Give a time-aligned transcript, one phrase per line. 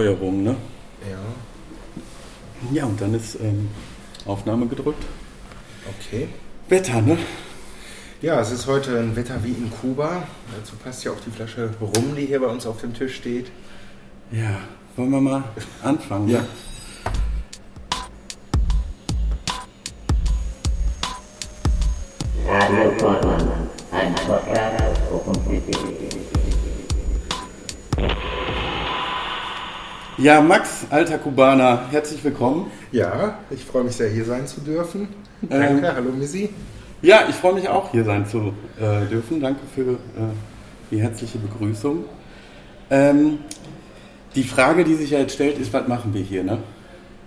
[0.00, 0.56] Steuerung, ne?
[1.10, 1.18] Ja,
[2.72, 3.68] Ja, und dann ist ähm,
[4.24, 5.04] Aufnahme gedrückt.
[5.88, 6.28] okay.
[6.70, 7.18] Wetter, ne?
[8.22, 10.22] Ja, es ist heute ein Wetter wie in Kuba.
[10.56, 13.50] Dazu passt ja auch die Flasche Rum, die hier bei uns auf dem Tisch steht.
[14.30, 14.60] Ja,
[14.96, 15.44] wollen wir mal
[15.82, 16.28] anfangen?
[16.28, 16.44] Ja.
[22.46, 23.48] Radio Vormann,
[23.92, 25.99] ein Podcast rund um
[30.20, 32.70] Ja, Max, alter Kubaner, herzlich willkommen.
[32.92, 35.08] Ja, ich freue mich sehr, hier sein zu dürfen.
[35.42, 35.48] Ähm,
[35.80, 36.50] Danke, hallo Missy.
[37.00, 39.40] Ja, ich freue mich auch, hier sein zu äh, dürfen.
[39.40, 39.96] Danke für äh,
[40.90, 42.04] die herzliche Begrüßung.
[42.90, 43.38] Ähm,
[44.34, 46.58] die Frage, die sich ja jetzt stellt, ist, was machen wir hier, ne?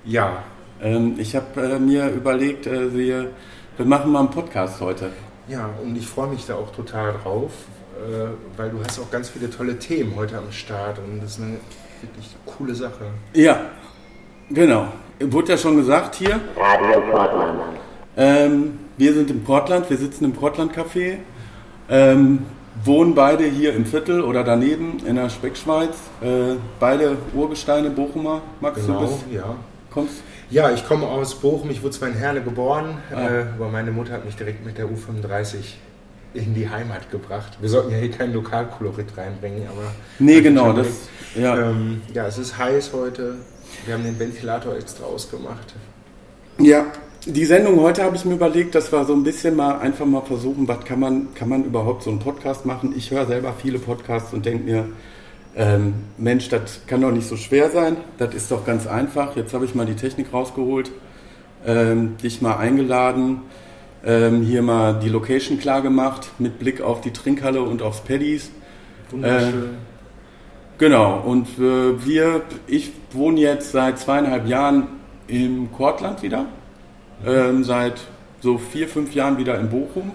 [0.06, 0.44] Ja,
[0.82, 3.30] Ähm, ich habe äh, mir überlegt, äh, wir,
[3.78, 5.12] wir machen mal einen Podcast heute.
[5.48, 7.52] ja, und ich freue mich da auch total drauf,
[7.98, 11.42] äh, weil du hast auch ganz viele tolle Themen heute am Start und das ist
[11.42, 11.58] eine
[12.04, 13.06] wirklich coole Sache.
[13.34, 13.60] Ja,
[14.50, 14.88] genau.
[15.20, 16.40] Wurde ja schon gesagt hier.
[16.58, 17.58] Radio Vormann.
[18.18, 21.18] Ähm, wir sind im Portland, wir sitzen im Portland Café,
[21.90, 22.46] ähm,
[22.84, 25.96] wohnen beide hier im Viertel oder daneben in der Speckschweiz.
[26.22, 28.42] Äh, beide Urgesteine Bochumer.
[28.62, 29.56] Max, du Genau, bist, ja.
[29.90, 30.22] kommst?
[30.50, 33.22] Ja, ich komme aus Bochum, ich wurde zwar in Herne geboren, Ah.
[33.28, 35.56] äh, aber meine Mutter hat mich direkt mit der U35
[36.34, 37.58] in die Heimat gebracht.
[37.62, 39.94] Wir sollten ja hier kein Lokalkolorit reinbringen, aber...
[40.20, 40.88] Nee, genau, das,
[41.36, 41.70] ja.
[41.70, 43.36] Ähm, ja, es ist heiß heute.
[43.86, 45.74] Wir haben den Ventilator extra ausgemacht.
[46.60, 46.86] Ja,
[47.26, 50.22] die Sendung heute habe ich mir überlegt, dass wir so ein bisschen mal einfach mal
[50.22, 52.94] versuchen, was kann man, kann man überhaupt so einen Podcast machen?
[52.96, 54.90] Ich höre selber viele Podcasts und denke mir,
[55.56, 59.36] ähm, Mensch, das kann doch nicht so schwer sein, das ist doch ganz einfach.
[59.36, 60.92] Jetzt habe ich mal die Technik rausgeholt,
[61.66, 63.42] ähm, dich mal eingeladen,
[64.06, 68.52] ähm, hier mal die Location klar gemacht mit Blick auf die Trinkhalle und aufs Paddies.
[69.10, 69.70] Wunderschön.
[70.78, 74.88] Genau, und äh, wir, ich wohne jetzt seit zweieinhalb Jahren
[75.28, 76.48] im Kortland wieder,
[77.26, 78.02] ähm, seit
[78.42, 80.12] so vier, fünf Jahren wieder in Bochum.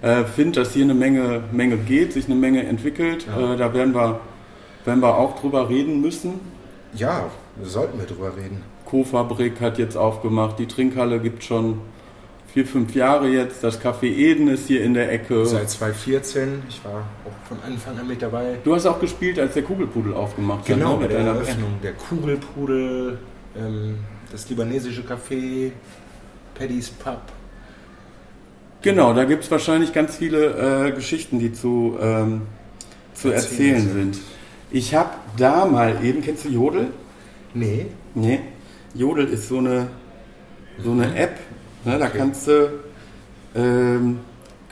[0.00, 3.26] Äh, Finde, dass hier eine Menge, Menge geht, sich eine Menge entwickelt.
[3.26, 3.54] Ja.
[3.54, 4.20] Äh, da werden wir,
[4.84, 6.40] werden wir auch drüber reden müssen.
[6.94, 7.24] ja,
[7.62, 8.62] sollten wir drüber reden.
[8.86, 11.78] Co-Fabrik hat jetzt aufgemacht, die Trinkhalle gibt schon
[12.52, 13.64] vier, fünf Jahre jetzt.
[13.64, 15.46] Das Café Eden ist hier in der Ecke.
[15.46, 16.62] Seit 2014.
[16.68, 18.58] Ich war auch von Anfang an mit dabei.
[18.62, 21.00] Du hast auch gespielt, als der Kugelpudel aufgemacht Genau, hat.
[21.00, 21.74] bei ne, der deiner Eröffnung.
[21.82, 23.18] Der Kugelpudel,
[23.56, 23.96] ähm,
[24.30, 25.72] das libanesische Café,
[26.54, 27.20] Paddy's Pub.
[28.82, 32.42] Genau, da gibt es wahrscheinlich ganz viele äh, Geschichten, die zu, ähm,
[33.14, 34.18] zu Erzählen erzählen sind.
[34.70, 36.88] Ich habe da mal eben, kennst du Jodel?
[37.54, 38.40] Nee, Nee.
[38.94, 39.88] Jodel ist so eine,
[40.82, 41.38] so eine App,
[41.84, 42.18] ne, da Okay.
[42.18, 42.70] kannst du
[43.54, 44.18] ähm,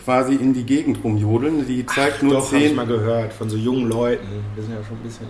[0.04, 1.66] quasi in die Gegend rumjodeln.
[1.66, 2.76] Die zeigt nur doch, habe ich zehn.
[2.76, 4.26] mal gehört, von so jungen Leuten.
[4.54, 5.26] Wir sind ja schon ein bisschen...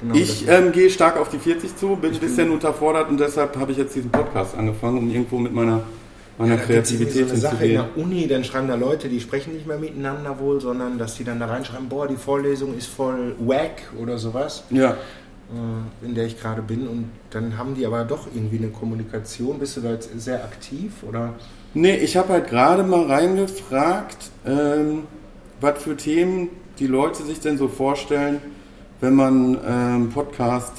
[0.00, 3.56] Genau, Ich ähm, gehe stark auf die 40 zu, bin ein bisschen unterfordert und deshalb
[3.56, 5.82] habe ich jetzt diesen Podcast angefangen, um irgendwo mit meiner,
[6.36, 9.54] meiner Ja, Kreativität so eine Sache in der Uni, dann schreiben da Leute, die sprechen
[9.54, 13.36] nicht mehr miteinander wohl, sondern dass die dann da reinschreiben, boah, die Vorlesung ist voll
[13.38, 14.96] wack oder sowas, Ja,
[16.02, 16.88] in der ich gerade bin.
[16.88, 19.58] Und dann haben die aber doch irgendwie eine Kommunikation.
[19.58, 21.34] Bist du da jetzt sehr aktiv oder?
[21.74, 25.04] Nee, ich habe halt gerade mal reingefragt, ähm,
[25.60, 28.40] was für Themen die Leute sich denn so vorstellen,
[29.00, 30.72] wenn man ähm, Podcast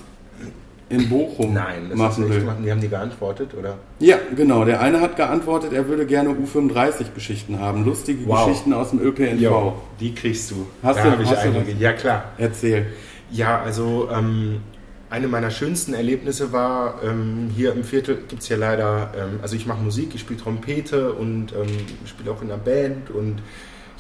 [0.88, 2.42] in Bochum Nein, das machen will.
[2.44, 2.64] machen.
[2.64, 3.76] Die haben die geantwortet, oder?
[4.00, 4.66] Ja, genau.
[4.66, 7.84] Der eine hat geantwortet, er würde gerne U35-Geschichten haben.
[7.86, 8.46] Lustige Wow.
[8.46, 9.74] Geschichten aus dem ÖPNV.
[10.00, 10.68] die kriegst du.
[10.84, 11.74] Hast da du- ich hast du einige.
[11.74, 11.80] was?
[11.82, 12.26] Ja, klar.
[12.38, 12.88] Erzähl.
[13.32, 14.62] Ja, also ähm,
[15.10, 19.56] eine meiner schönsten Erlebnisse war, ähm, hier im Viertel gibt es ja leider, ähm, also
[19.56, 21.68] ich mache Musik, ich spiele Trompete und ähm,
[22.06, 23.42] spiele auch in einer Band und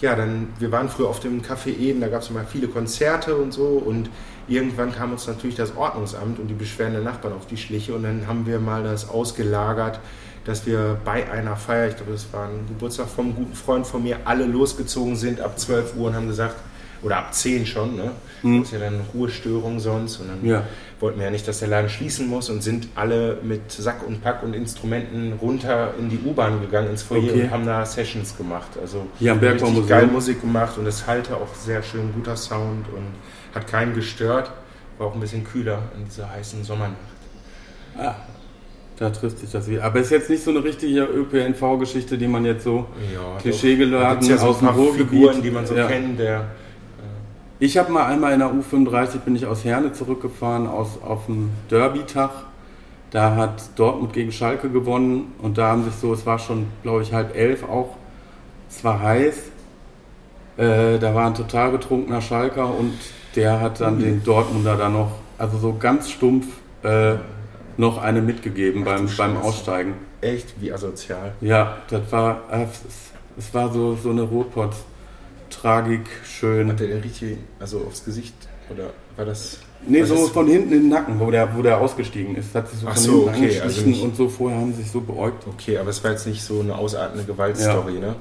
[0.02, 3.36] ja, dann, wir waren früher auf dem Café Eden, da gab es immer viele Konzerte
[3.36, 4.10] und so und
[4.48, 8.04] irgendwann kam uns natürlich das Ordnungsamt und die Beschwerden der Nachbarn auf die Schliche und
[8.04, 10.00] dann haben wir mal das ausgelagert,
[10.44, 14.04] dass wir bei einer Feier, ich glaube, das war ein Geburtstag vom guten Freund von
[14.04, 16.56] mir, alle losgezogen sind ab 12 Uhr und haben gesagt,
[17.06, 18.12] oder ab 10 schon, ne?
[18.42, 18.60] Mhm.
[18.60, 20.64] Das ist ja dann Ruhestörung sonst und dann Ja.
[21.00, 24.22] wollten wir ja nicht, dass der Laden schließen muss und sind alle mit Sack und
[24.24, 27.44] Pack und Instrumenten runter in die U-Bahn gegangen ins Foyer Okay.
[27.44, 28.70] und haben da Sessions gemacht.
[28.82, 29.88] Also am richtig Bergbau-Museum.
[29.88, 33.06] geil Musik gemacht und es halte auch sehr schön, guter Sound und
[33.54, 34.52] hat keinen gestört.
[34.98, 36.96] War auch ein bisschen kühler in dieser heißen Sommernacht.
[37.98, 38.16] Ah,
[38.98, 39.84] da trifft sich das wieder.
[39.84, 44.38] Aber ist jetzt nicht so eine richtige ÖPNV-Geschichte, die man jetzt so Ja, klischeegeladen ja
[44.38, 45.10] so aus dem Ruhrgebiet.
[45.10, 45.88] Figuren, die man so Ja.
[45.88, 46.18] kennt.
[46.20, 46.46] Der,
[47.58, 51.52] Ich habe mal einmal in der U35 bin ich aus Herne zurückgefahren aus auf dem
[51.72, 52.32] Derby-Tag.
[53.12, 57.04] Da hat Dortmund gegen Schalke gewonnen und da haben sich so, es war schon, glaube
[57.04, 57.96] ich, halb elf auch.
[58.70, 59.38] Es war heiß.
[60.58, 62.94] Äh, da war ein total betrunkener Schalker und
[63.38, 66.48] der hat dann den Dortmunder da noch also so ganz stumpf
[66.84, 67.16] äh,
[67.78, 69.38] noch eine mitgegeben Ach beim, beim.
[69.38, 69.94] Aussteigen.
[70.20, 71.34] Echt, wie asozial.
[71.40, 72.82] Ja, das war, äh, es,
[73.38, 74.30] es war so, so eine
[75.64, 76.70] Rotpott-Tragik, schön.
[76.70, 78.34] Hat der den richtig, also aufs Gesicht?
[78.70, 79.60] Oder war das.
[79.88, 82.56] Nee, so von hinten in den Nacken, wo der, wo der ausgestiegen ist.
[82.56, 84.82] Hat sich so Ach von so, hinten okay, also nicht- und so vorher haben sie
[84.82, 85.46] sich so beäugt.
[85.48, 88.16] Okay, aber es war jetzt nicht so eine ausartende Gewaltstory, ne?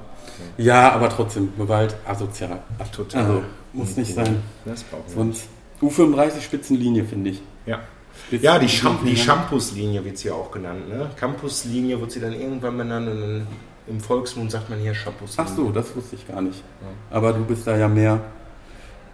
[0.59, 2.61] Ja, aber trotzdem, Gewalt asozial.
[2.79, 3.23] Ach, total.
[3.25, 3.43] Also,
[3.73, 4.43] muss nicht sein.
[4.65, 5.15] Das brauchen wir.
[5.15, 5.45] Sonst
[5.81, 7.41] U35 Spitzenlinie, finde ich.
[7.67, 7.81] Ja.
[8.29, 9.17] Spitzen- Ja, die, Champ die Ja.
[9.17, 10.89] Shampoos-Linie wird sie ja auch genannt.
[10.89, 11.11] Ne?
[11.19, 13.47] Campus-Linie wird sie dann irgendwann benannt und dann
[13.87, 15.35] im Volksmund sagt man hier Shampoos.
[15.37, 16.63] Ach so, das wusste ich gar nicht.
[17.11, 18.21] Aber du bist da ja mehr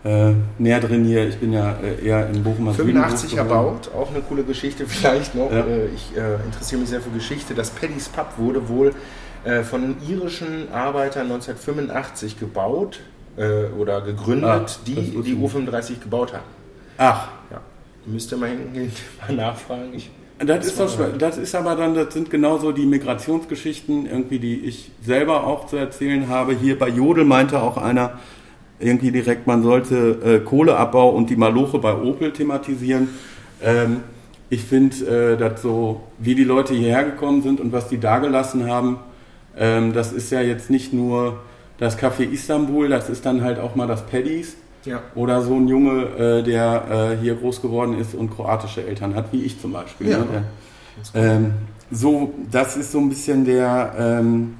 [0.05, 1.29] äh, näher drin hier.
[1.29, 2.73] Ich bin ja äh, eher in Bochum.
[2.73, 5.51] 85 erbaut, auch eine coole Geschichte vielleicht noch.
[5.51, 5.61] Ja.
[5.67, 7.55] Äh, Ich äh, interessiere mich sehr für Geschichte.
[7.55, 8.95] Das Paddy's Pub wurde wohl
[9.45, 13.01] äh, von irischen Arbeitern 1985 gebaut
[13.37, 15.55] äh, oder gegründet, das die die ich nicht.
[15.55, 16.45] U35 gebaut haben.
[16.97, 17.61] Ach, Ja.
[18.07, 18.91] Müsst ihr mal hingehen,
[19.29, 19.93] mal nachfragen.
[19.93, 20.11] Ich,
[20.45, 24.91] das ist, doch, das ist aber dann, das sind genauso die Migrationsgeschichten, irgendwie, die ich
[25.05, 26.55] selber auch zu erzählen habe.
[26.55, 28.19] Hier bei Jodel meinte auch einer
[28.79, 33.11] irgendwie direkt, man sollte äh, Kohleabbau und die Maloche bei Opel thematisieren.
[33.63, 34.01] Ähm,
[34.49, 38.67] ich finde, äh, dass so, wie die Leute hierher gekommen sind und was die dagelassen
[38.67, 38.99] haben,
[39.57, 41.41] ähm, das ist ja jetzt nicht nur
[41.79, 44.57] das Café Istanbul, das ist dann halt auch mal das Paddy's.
[44.85, 45.01] Ja.
[45.15, 46.85] Oder so ein Junge, äh, der
[47.19, 50.09] äh, hier groß geworden ist und kroatische Eltern hat, wie ich zum Beispiel.
[50.11, 50.19] Ja.
[50.19, 50.27] Ne?
[51.15, 51.53] Der, ähm,
[51.91, 54.55] so, das ist so ein bisschen der, ähm,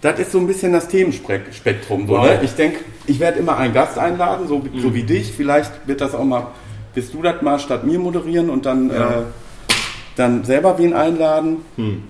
[0.00, 2.06] das ist so ein bisschen das Themenspektrum.
[2.06, 2.24] So, Wow.
[2.26, 2.40] ne?
[2.42, 4.80] Ich denke, ich werde immer einen Gast einladen, so, Mhm.
[4.80, 5.32] so wie dich.
[5.32, 6.46] Vielleicht wird das auch mal,
[6.94, 9.10] willst du das mal statt mir moderieren und dann, Ja.
[9.10, 9.22] äh,
[10.16, 11.58] dann selber wen einladen.
[11.76, 12.02] Hm.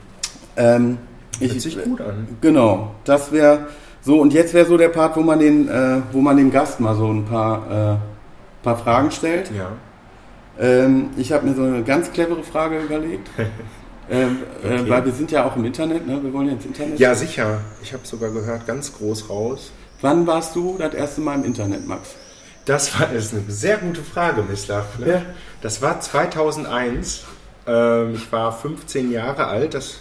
[0.56, 0.99] Ähm,
[1.38, 2.29] Hört sich gut an.
[2.41, 3.69] Genau, das wäre
[4.02, 6.81] so und jetzt wäre so der Part, wo man den, äh, wo man dem Gast
[6.81, 9.50] mal so ein paar, äh, paar Fragen stellt.
[9.56, 9.73] Ja.
[10.58, 13.29] Ähm, ich habe mir so eine ganz clevere Frage überlegt,
[14.11, 14.76] ähm, Okay.
[14.76, 16.23] äh, weil wir sind ja auch im Internet, ne?
[16.23, 16.99] Wir wollen ja ins Internet.
[16.99, 17.58] ja, sicher.
[17.82, 19.73] Ich habe sogar gehört, ganz groß raus.
[20.03, 22.14] Wann warst du das erste Mal im Internet, Max?
[22.67, 24.99] Das war ist eine sehr gute Frage, Mislav.
[24.99, 25.08] Ne?
[25.08, 25.23] Ja.
[25.62, 27.25] Das war 2001.
[27.67, 29.75] Ähm, ich war 15 Jahre alt.
[29.75, 30.00] Das,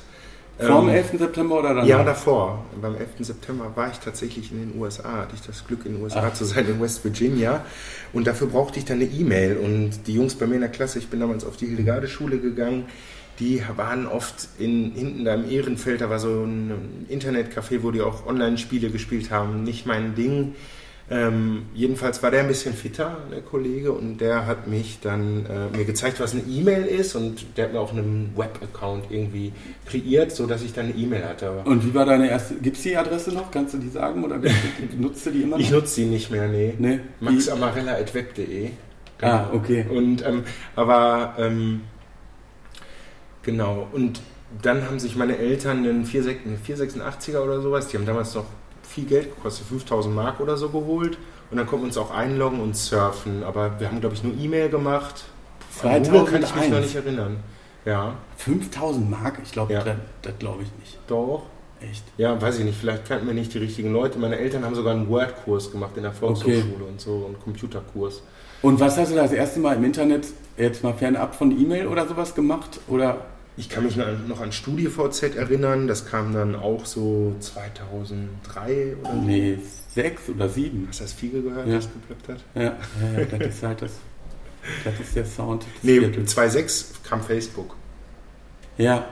[0.60, 1.20] Vor dem ähm, 11.
[1.20, 1.86] September oder danach?
[1.86, 2.66] Ja, davor.
[2.82, 3.10] Beim 11.
[3.22, 5.22] September war ich tatsächlich in den USA.
[5.22, 6.34] Hatte ich das Glück, in den USA Ach.
[6.34, 7.64] zu sein, in West Virginia.
[8.12, 9.56] Und dafür brauchte ich dann eine E-Mail.
[9.58, 12.88] Und die Jungs bei mir in der Klasse, ich bin damals auf die Hildegarde-Schule gegangen,
[13.40, 18.02] die waren oft in, hinten da im Ehrenfeld, da war so ein Internetcafé, wo die
[18.02, 19.64] auch Online-Spiele gespielt haben.
[19.64, 20.56] Nicht mein Ding.
[21.12, 25.76] Ähm, jedenfalls war der ein bisschen fitter, der Kollege, und der hat mich dann äh,
[25.76, 29.52] mir gezeigt, was eine E-Mail ist, und der hat mir auch einen Web-Account irgendwie
[29.88, 31.50] kreiert, sodass ich dann eine E-Mail hatte.
[31.50, 33.50] Aber Und wie war deine erste, gibt es die Adresse noch?
[33.50, 34.40] Kannst du die sagen oder
[35.00, 35.64] nutzt du die immer noch?
[35.64, 36.76] ich nutze die nicht mehr, nee.
[36.78, 37.00] Nee.
[37.22, 38.70] maxamarella.web.de.
[39.22, 39.86] Ah, okay.
[39.90, 40.44] Und ähm,
[40.76, 41.82] aber ähm,
[43.42, 43.88] genau.
[43.92, 44.22] Und
[44.62, 48.46] dann haben sich meine Eltern einen 46 einen 486er oder sowas, die haben damals noch
[48.90, 51.18] viel Geld gekostet, 5000 Mark oder so geholt.
[51.52, 53.44] Und dann konnten wir uns auch einloggen und surfen.
[53.44, 55.24] Aber wir haben, glaube ich, nur E-Mail gemacht.
[55.84, 56.70] An Google kann ich mich 2001.
[56.72, 57.38] noch nicht erinnern.
[57.86, 59.40] Ja, 5000 Mark?
[59.44, 59.84] Ich glaube, Ja.
[59.84, 60.98] das, das glaube ich nicht.
[61.08, 61.44] doch.
[61.82, 62.04] Echt.
[62.18, 64.20] Ja, weiß ich nicht, vielleicht kannten wir nicht die richtigen Leute.
[64.20, 68.22] Meine Eltern haben sogar einen Word-Kurs gemacht in der Volkshochschule und so, einen Computerkurs.
[68.62, 70.28] Und was hast du das erste Mal im Internet,
[70.58, 72.82] jetzt mal fernab von E-Mail oder sowas gemacht?
[72.90, 73.22] Oder
[73.60, 79.18] Ich kann mich noch an, StudiVZ erinnern, das kam dann auch so 2003 oder so.
[79.18, 79.58] nee,
[79.94, 80.86] sechs oder sieben?
[80.88, 81.76] Hast du das Fiege gehört, Ja.
[81.76, 82.38] das geplöppt hat?
[82.56, 83.92] Ja, ja, ja, das ist halt das.
[84.86, 85.64] Das ist der Sound.
[85.64, 86.32] des Nee, Viertels.
[86.32, 87.76] 2006 kam Facebook.
[88.78, 89.06] Ja,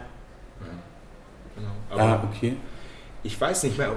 [1.56, 1.72] Genau.
[1.90, 2.56] Aber ah, okay.
[3.24, 3.96] ich weiß nicht mehr,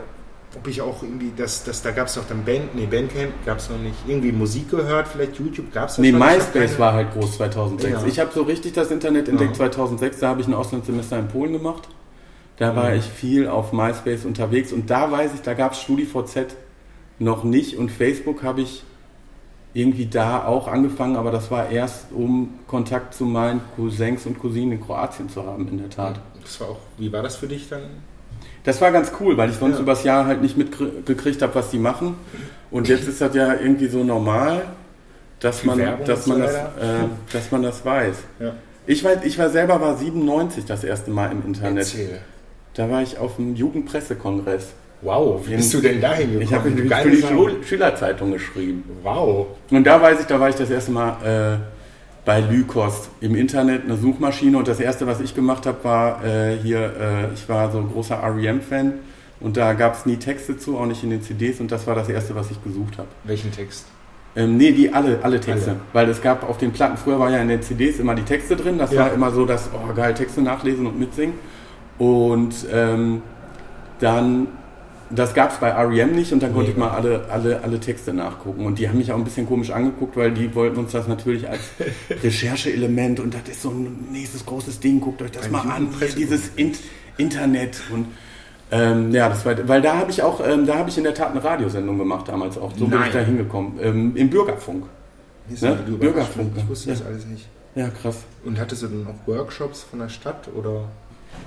[0.57, 3.59] ob ich auch irgendwie, das, das, da gab es doch dann Band, nee, Bandcamp gab
[3.59, 3.97] es noch nicht.
[4.07, 7.93] Irgendwie Musik gehört, vielleicht YouTube gab es Nee, MySpace war halt groß 2006.
[7.93, 8.07] Ja.
[8.07, 9.71] Ich habe so richtig das Internet entdeckt Ja.
[9.71, 10.19] 2006.
[10.19, 11.89] Da habe ich ein Auslandssemester in Polen gemacht.
[12.57, 16.57] Da war ich viel auf MySpace unterwegs und da weiß ich, da gab es StudiVZ
[17.19, 18.83] noch nicht und Facebook habe ich
[19.73, 24.73] irgendwie da auch angefangen, aber das war erst, um Kontakt zu meinen Cousins und Cousinen
[24.73, 26.21] in Kroatien zu haben, in der Tat.
[26.43, 27.83] Das war auch, wie war das für dich dann?
[28.65, 29.83] Das war ganz cool, weil ich sonst Ja.
[29.83, 32.17] übers Jahr halt nicht mitgekriegt habe, was die machen.
[32.71, 34.63] Und jetzt ist das ja irgendwie so normal,
[35.41, 36.59] dass man, Werbung dass man, das, äh,
[37.33, 38.17] dass man das weiß.
[38.39, 38.53] Ja.
[38.87, 41.85] Ich, weiß, ich war selber war 97 das erste Mal im Internet.
[41.85, 42.19] Erzähl.
[42.75, 44.69] Da war ich auf dem Jugendpressekongress.
[45.03, 46.43] Wow, wie bist du denn dahin gekommen?
[46.43, 47.23] Ich habe für die.
[47.23, 48.85] Schul Schülerzeitung geschrieben.
[49.03, 49.47] Wow.
[49.71, 51.80] Und da weiß ich, da war ich das erste Mal äh,
[52.25, 54.59] bei Lycos im Internet, eine Suchmaschine.
[54.59, 57.89] Und das erste, was ich gemacht habe, war äh, hier, äh, ich war so ein
[57.91, 58.93] großer REM-Fan.
[59.41, 61.61] Und da gab es nie Texte zu, auch nicht in den CDs.
[61.61, 63.09] Und das war das erste, was ich gesucht habe.
[63.25, 63.87] Welchen Text?
[64.37, 65.71] Ähm, nee, die alle, alle Texte.
[65.71, 65.81] Alle.
[65.95, 68.55] Weil es gab auf den Platten, früher war ja in den CDs immer die Texte
[68.55, 68.79] drin.
[68.79, 69.01] Das Ja.
[69.07, 71.35] war immer so, dass, oh geil, Texte nachlesen und mitsingen.
[71.99, 73.23] Und ähm,
[73.99, 74.47] dann,
[75.11, 76.89] das gab es bei REM nicht und dann konnte ich Mega.
[76.89, 78.65] mal alle, alle, alle Texte nachgucken.
[78.65, 81.49] Und die haben mich auch ein bisschen komisch angeguckt, weil die wollten uns das natürlich
[81.49, 81.61] als
[82.23, 85.89] Rechercheelement und das ist so ein nächstes großes Ding, guckt euch das Ein mal an,
[86.17, 86.73] dieses In
[87.17, 88.07] Internet und
[88.73, 91.15] ähm, ja, das war, weil da habe ich auch, ähm, da habe ich in der
[91.15, 92.73] Tat eine Radiosendung gemacht damals auch.
[92.77, 93.09] So bin Nein.
[93.09, 93.73] ich da hingekommen.
[93.83, 94.85] Ähm, Im Bürgerfunk.
[95.49, 95.79] Ne?
[95.99, 96.95] Bürgerfunk, Ich wusste ja.
[96.95, 97.49] das alles nicht.
[97.75, 98.19] Ja, krass.
[98.45, 100.89] Und hattest du dann auch Workshops von der Stadt oder?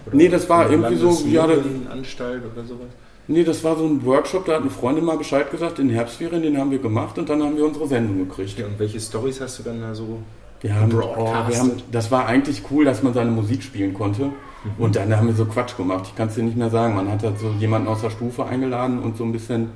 [0.05, 1.47] oder Nee, das war irgendwie so, ja,
[1.89, 2.87] Anstalt oder sowas.
[3.27, 6.41] Nee, das war so ein Workshop, da hat eine Freundin mal Bescheid gesagt, in Herbstferien,
[6.41, 8.59] den haben wir gemacht und dann haben wir unsere Sendung gekriegt.
[8.59, 10.19] Ja, und welche Stories hast du dann da so?
[10.59, 14.29] Wir haben, oh, wir haben, das war eigentlich cool, dass man seine Musik spielen konnte.
[14.77, 16.05] Und dann haben wir so Quatsch gemacht.
[16.07, 16.95] Ich kann es dir nicht mehr sagen.
[16.95, 19.71] Man hat halt so jemanden aus der Stufe eingeladen und so ein bisschen,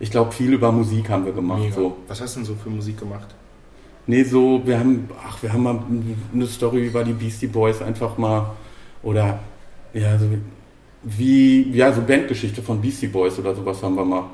[0.00, 1.60] ich glaube, viel über Musik haben wir gemacht.
[1.60, 1.74] Mega.
[1.74, 1.96] So.
[2.08, 3.34] Was hast du denn so für Musik gemacht?
[4.06, 5.82] Nee, so, wir haben, ach, wir haben mal
[6.32, 8.50] eine Story über die Beastie Boys einfach mal,
[9.02, 9.38] oder,
[9.92, 10.26] ja, so
[11.02, 14.24] wie, ja, so Bandgeschichte von Beastie Boys oder sowas haben wir mal.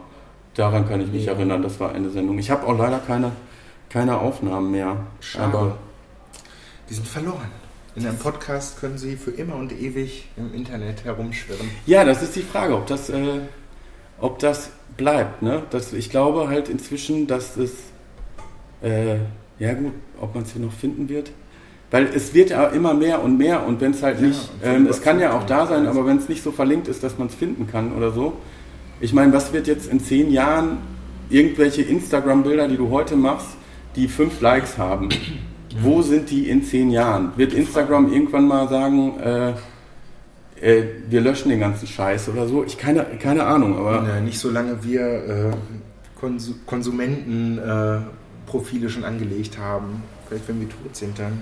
[0.54, 1.32] Daran kann ich mich Ja.
[1.32, 2.38] erinnern, das war eine Sendung.
[2.38, 3.32] Ich habe auch leider keine,
[3.90, 4.96] keine Aufnahmen mehr.
[5.20, 5.44] Schade.
[5.58, 5.78] Aber
[6.88, 7.50] Die sind verloren.
[7.96, 11.68] In einem Podcast können sie für immer und ewig im Internet herumschwirren.
[11.86, 13.40] ja, das ist die Frage, ob das, äh,
[14.20, 15.42] ob das bleibt.
[15.42, 15.62] Ne?
[15.70, 17.72] Das, ich glaube halt inzwischen, dass es,
[18.82, 19.16] äh,
[19.58, 21.30] ja gut, ob man es hier noch finden wird.
[21.90, 24.86] Weil es wird ja immer mehr und mehr und wenn es halt Ja, nicht, ähm,
[24.86, 27.28] es kann ja auch da sein, aber wenn es nicht so verlinkt ist, dass man
[27.28, 28.34] es finden kann oder so.
[29.00, 30.78] Ich meine, was wird jetzt in zehn Jahren
[31.30, 33.48] irgendwelche Instagram-Bilder, die du heute machst,
[33.96, 35.08] die fünf Likes haben?
[35.80, 37.32] Wo sind die in zehn Jahren?
[37.36, 39.52] Wird Instagram irgendwann mal sagen, äh,
[40.60, 42.64] äh, wir löschen den ganzen Scheiß oder so?
[42.64, 45.50] Ich keine, keine Ahnung, aber Ja, nicht solange wir äh,
[46.18, 50.02] Konsu Konsumentenprofile äh, schon angelegt haben.
[50.28, 51.32] Vielleicht wenn wir tot sind dann.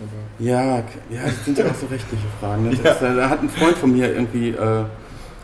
[0.00, 0.78] Aber Ja,
[1.10, 2.68] ja, das sind ja auch so rechtliche Fragen.
[2.68, 2.76] Ne?
[2.82, 4.84] Das, äh, Da hat ein Freund von mir irgendwie äh,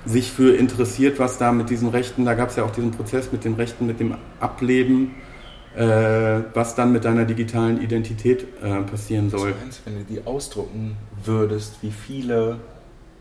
[0.07, 3.33] sich für interessiert, was da mit diesen Rechten, da gab es ja auch diesen Prozess
[3.33, 5.15] mit den Rechten, mit dem Ableben,
[5.77, 9.55] äh, was dann mit deiner digitalen Identität äh, passieren was soll.
[9.61, 12.61] meinst du, wenn du die ausdrucken würdest, wie viele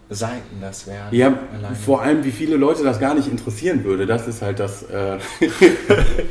[0.09, 1.07] Seiten das wären?
[1.11, 1.75] Ja, alleine?
[1.75, 5.17] vor allem, wie viele Leute das gar nicht interessieren würde, das ist halt das, äh,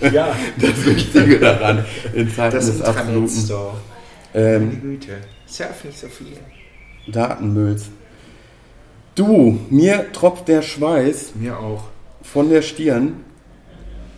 [0.12, 1.84] ja, das Wichtige daran
[2.14, 3.28] in Zeiten das des absoluten
[4.34, 4.58] Intranet-Store.
[4.60, 5.18] Meine ähm, Güte.
[5.46, 6.36] Surf nicht so viel.
[7.06, 7.90] Datenmülls.
[9.14, 11.84] Du, mir tropft der Schweiß Mir auch.
[12.22, 13.24] von der Stirn.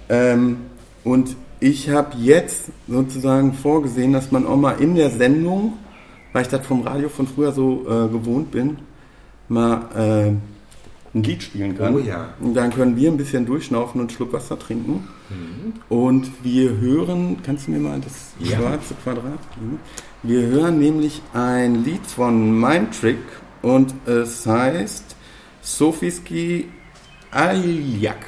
[0.08, 0.58] Ähm,
[1.04, 5.74] und ich habe jetzt sozusagen vorgesehen, dass man auch mal in der Sendung,
[6.32, 8.78] weil ich das vom Radio von früher so äh, gewohnt bin,
[9.48, 10.32] mal äh,
[11.16, 11.94] ein Lied spielen kann.
[11.94, 12.34] Oh ja.
[12.40, 15.08] Und dann können wir ein bisschen durchschnaufen und einen Schluck Wasser trinken.
[15.88, 18.58] Und wir hören, kannst du mir mal das Ja.
[18.58, 19.80] schwarze Quadrat geben?
[20.22, 23.18] Wir hören nämlich ein Lied von Mindtrick
[23.62, 25.16] und es heißt
[25.62, 26.68] Sofiski
[27.30, 28.24] Aljak.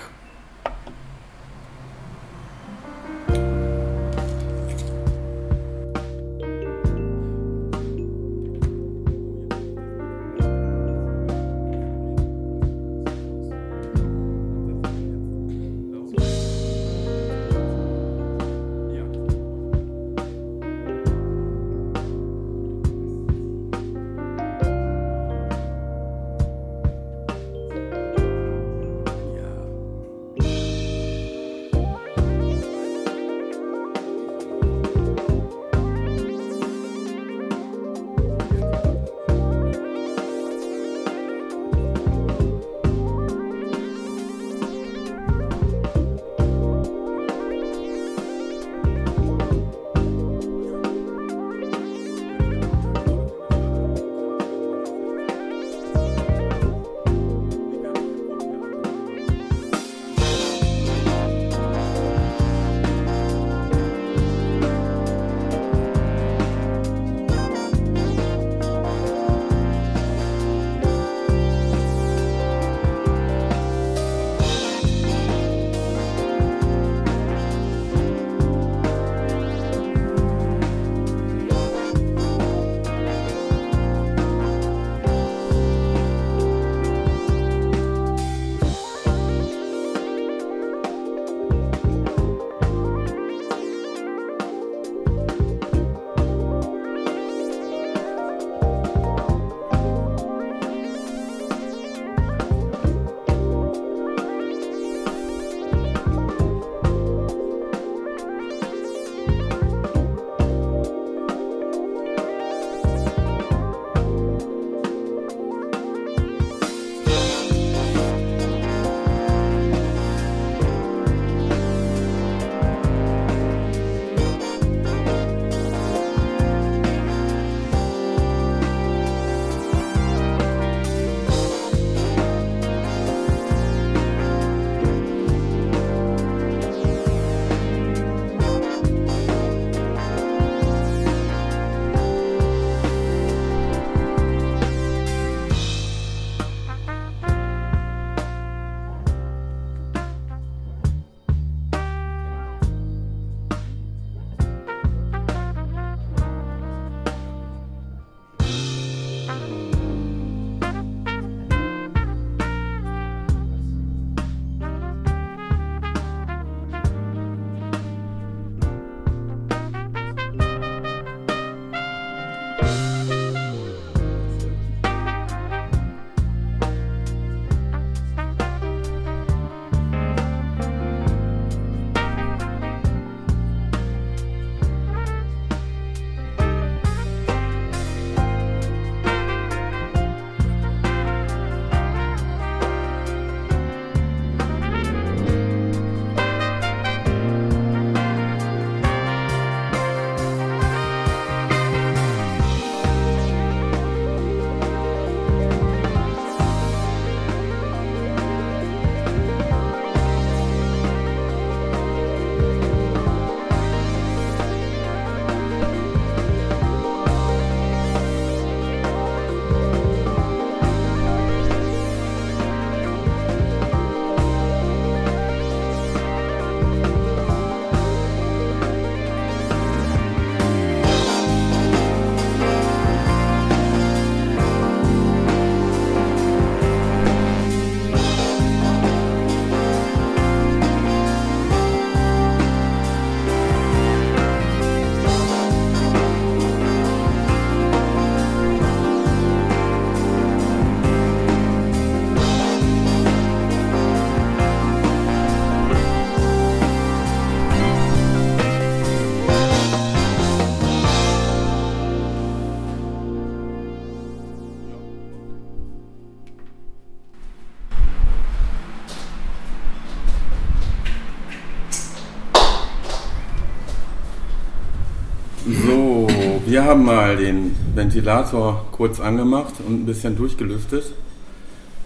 [276.69, 280.93] Haben mal den Ventilator kurz angemacht und ein bisschen durchgelüftet.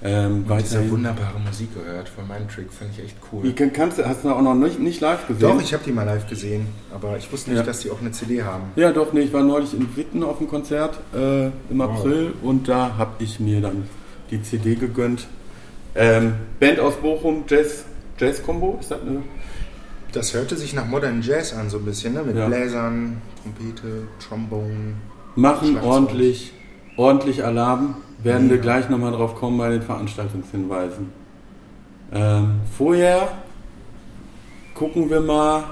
[0.04, 3.52] Ähm, Und diese wunderbare Musik gehört von meinem Trick, fand ich echt cool.
[3.52, 5.48] kann- kannst du, hast du auch noch nicht, nicht live gesehen?
[5.48, 7.64] Doch, ich habe die mal live gesehen, aber ich wusste nicht, Ja.
[7.64, 8.64] dass die auch eine CD haben.
[8.74, 11.90] Ja, doch, nee, ich war neulich in Witten auf dem Konzert äh, im Wow.
[12.00, 13.84] April und da habe ich mir dann
[14.32, 15.28] die CD gegönnt.
[15.94, 17.84] Ähm, Band aus Bochum, Jazz,
[18.18, 19.20] Jazz Combo, ist das eine?
[20.12, 22.22] Das hörte sich nach Modern Jazz an, so ein bisschen, ne?
[22.22, 22.46] mit Ja.
[22.46, 24.94] Bläsern, Trompete, Trombone.
[25.37, 26.53] Machen ordentlich,
[26.96, 27.96] ordentlich Alarm.
[28.22, 28.62] Werden wir Ja.
[28.62, 31.11] gleich nochmal drauf kommen bei den Veranstaltungshinweisen.
[32.12, 33.29] Ähm, vorher
[34.75, 35.64] gucken wir mal.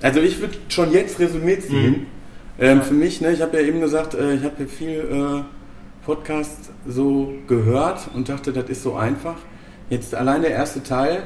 [0.00, 2.06] Also ich würde schon jetzt Resümee ziehen.
[2.60, 5.42] Ähm, Für mich, ne, ich habe ja eben gesagt, äh, ich habe ja viel äh,
[6.06, 9.36] Podcast so gehört und dachte, das ist so einfach.
[9.90, 11.24] Jetzt allein der erste Teil.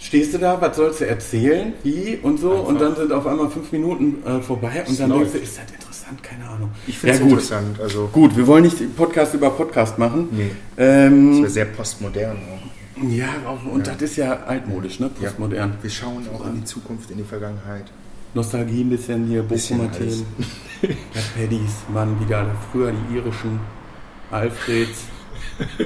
[0.00, 3.50] Stehst du da, was sollst du erzählen, wie und so, und dann sind auf einmal
[3.50, 6.22] fünf Minuten äh, vorbei und dann denkst du, ist das interessant?
[6.22, 6.70] Keine Ahnung.
[6.86, 7.80] Ich finde es ja, interessant.
[7.80, 10.28] Also, Gut, wir wollen nicht Podcast über Podcast machen.
[10.30, 13.02] nee, das Ähm, wäre sehr postmodern auch.
[13.10, 13.92] ja, auch, und Ja.
[13.94, 15.10] das ist ja altmodisch, ne?
[15.20, 15.28] Ja.
[15.30, 15.74] Postmodern.
[15.82, 17.84] Wir schauen auch in die Zukunft, in die Vergangenheit.
[18.34, 19.90] Nostalgie ein bisschen hier, Bochumer.
[19.90, 20.24] Themen.
[20.82, 20.90] Ja,
[21.36, 23.58] Paddies waren wieder früher die irischen
[24.30, 24.98] Alfreds,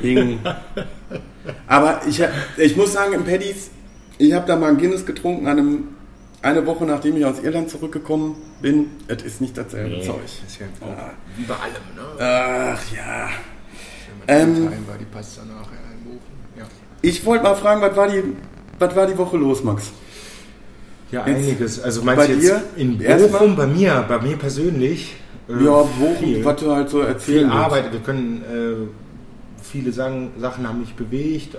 [0.03, 0.39] Hing.
[1.67, 2.23] Aber ich,
[2.59, 3.71] ich muss sagen, im Paddies,
[4.19, 5.89] ich habe da mal ein Guinness getrunken, einem,
[6.43, 8.87] eine Woche nachdem ich aus Irland zurückgekommen bin.
[9.09, 10.21] Es ist nicht dasselbe Zeug.
[10.25, 11.11] Ist ja Ah.
[11.37, 11.73] wie bei allem,
[12.19, 12.25] ne?
[12.77, 13.29] Ach ja.
[14.29, 16.21] Ähm, war, die passt danach ja, in Bochum.
[16.57, 16.65] Ja.
[17.01, 18.23] Ich wollte mal fragen, was war, die,
[18.79, 19.91] was war die Woche los, Max?
[21.11, 21.81] Ja, Jetzt einiges.
[21.81, 22.99] Also meinst bei du jetzt dir in?
[23.33, 25.17] Bochum, bei mir, bei mir persönlich?
[25.49, 26.45] äh, Ja, Bochum, viel.
[26.45, 27.57] was du halt so viel erzählen willst.
[27.57, 27.93] Arbeit.
[27.93, 31.55] Wir können, äh, viele sagen, Sachen haben mich bewegt.
[31.57, 31.59] Äh,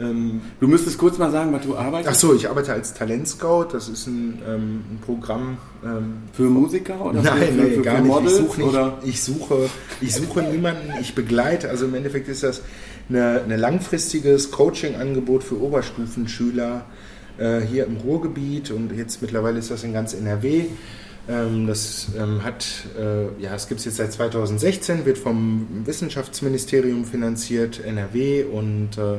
[0.00, 2.10] ähm, Du müsstest kurz mal sagen, was du arbeitest.
[2.14, 3.68] ach so, ich arbeite als Talentscout.
[3.72, 5.58] Das ist ein, ähm, ein Programm.
[5.84, 8.10] Ähm, Für Musiker oder Nein, für, nee, für, gar für nicht.
[8.10, 8.32] Models?
[8.32, 8.68] Ich suche, nicht.
[8.70, 8.98] Oder?
[9.04, 11.68] Ich, suche, ich suche niemanden, ich begleite.
[11.68, 12.62] Also im Endeffekt ist das
[13.10, 16.84] eine langfristiges Coaching-Angebot für Oberstufenschüler
[17.38, 20.64] äh, hier im Ruhrgebiet und jetzt mittlerweile ist das in ganz NRW.
[21.28, 22.66] Ähm, das ähm, hat,
[22.98, 29.18] äh, ja, es gibt es jetzt seit 2016, wird vom Wissenschaftsministerium finanziert, NRW und äh,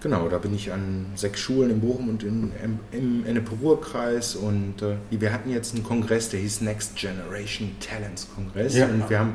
[0.00, 4.74] Genau, da bin ich an sechs Schulen in Bochum und in, im, im Ennepe-Ruhr-Kreis und
[4.80, 8.86] äh, wir hatten jetzt einen Kongress, der hieß Next Generation Talents Kongress Ja.
[8.86, 9.34] und wir haben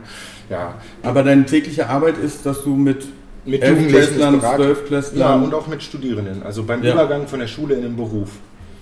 [0.50, 3.06] ja Aber deine tägliche Arbeit ist, dass du mit,
[3.46, 3.78] mit berate-
[4.58, 6.94] Zwölfklässlern- ja, und auch mit Studierenden, also beim Ja.
[6.94, 8.30] Übergang von der Schule in den Beruf.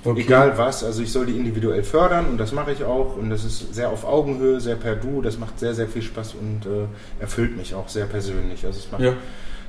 [0.04, 0.22] Okay.
[0.22, 3.44] Egal was, also ich soll die individuell fördern und das mache ich auch und das
[3.44, 6.86] ist sehr auf Augenhöhe, sehr per Du, das macht sehr, sehr viel Spaß und äh,
[7.20, 8.66] erfüllt mich auch sehr persönlich.
[8.66, 9.14] Also es macht ja.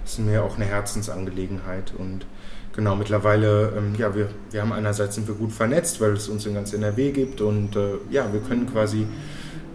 [0.04, 1.92] Ist mir auch eine Herzensangelegenheit.
[1.96, 2.26] Und
[2.74, 6.46] genau mittlerweile, ähm, ja, wir, wir haben einerseits sind wir gut vernetzt, weil es uns
[6.46, 7.40] in ganz NRW gibt.
[7.40, 9.06] Und äh, ja, wir können quasi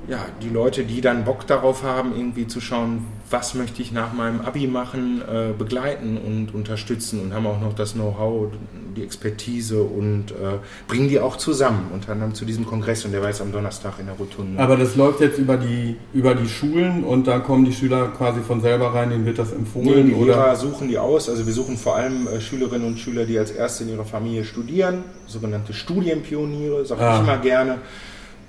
[0.07, 4.13] ja, die Leute, die dann Bock darauf haben, irgendwie zu schauen, was möchte ich nach
[4.13, 8.47] meinem Abi machen, äh, begleiten und unterstützen und haben auch noch das Know-how,
[8.95, 13.21] die Expertise und äh, bringen die auch zusammen, unter anderem zu diesem Kongress und der
[13.21, 14.57] war jetzt am Donnerstag in der Rotunde.
[14.63, 18.39] Aber das läuft jetzt über die, über die Schulen und da kommen die Schüler quasi
[18.39, 20.07] von selber rein, denen wird das empfohlen?
[20.07, 20.35] Nee, die oder?
[20.37, 23.51] Lehrer suchen die aus, also wir suchen vor allem äh, Schülerinnen und Schüler, die als
[23.51, 27.15] erste in ihrer Familie studieren, sogenannte Studienpioniere, sage Ah.
[27.15, 27.77] ich immer gerne,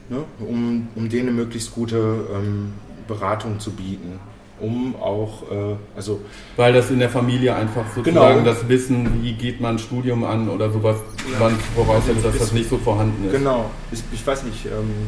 [0.09, 1.97] ne, um, um denen eine möglichst gute
[2.35, 2.73] ähm,
[3.07, 4.19] Beratung zu bieten.
[4.61, 6.21] Um auch, äh, also
[6.57, 8.45] Weil das in der Familie einfach sozusagen Genau.
[8.45, 10.97] das Wissen, wie geht man ein Studium an oder sowas,
[11.33, 11.39] Ja.
[11.39, 13.33] man voraussetzt, dass das nicht so vorhanden ist.
[13.33, 15.07] Genau, ich, ich weiß nicht, ähm,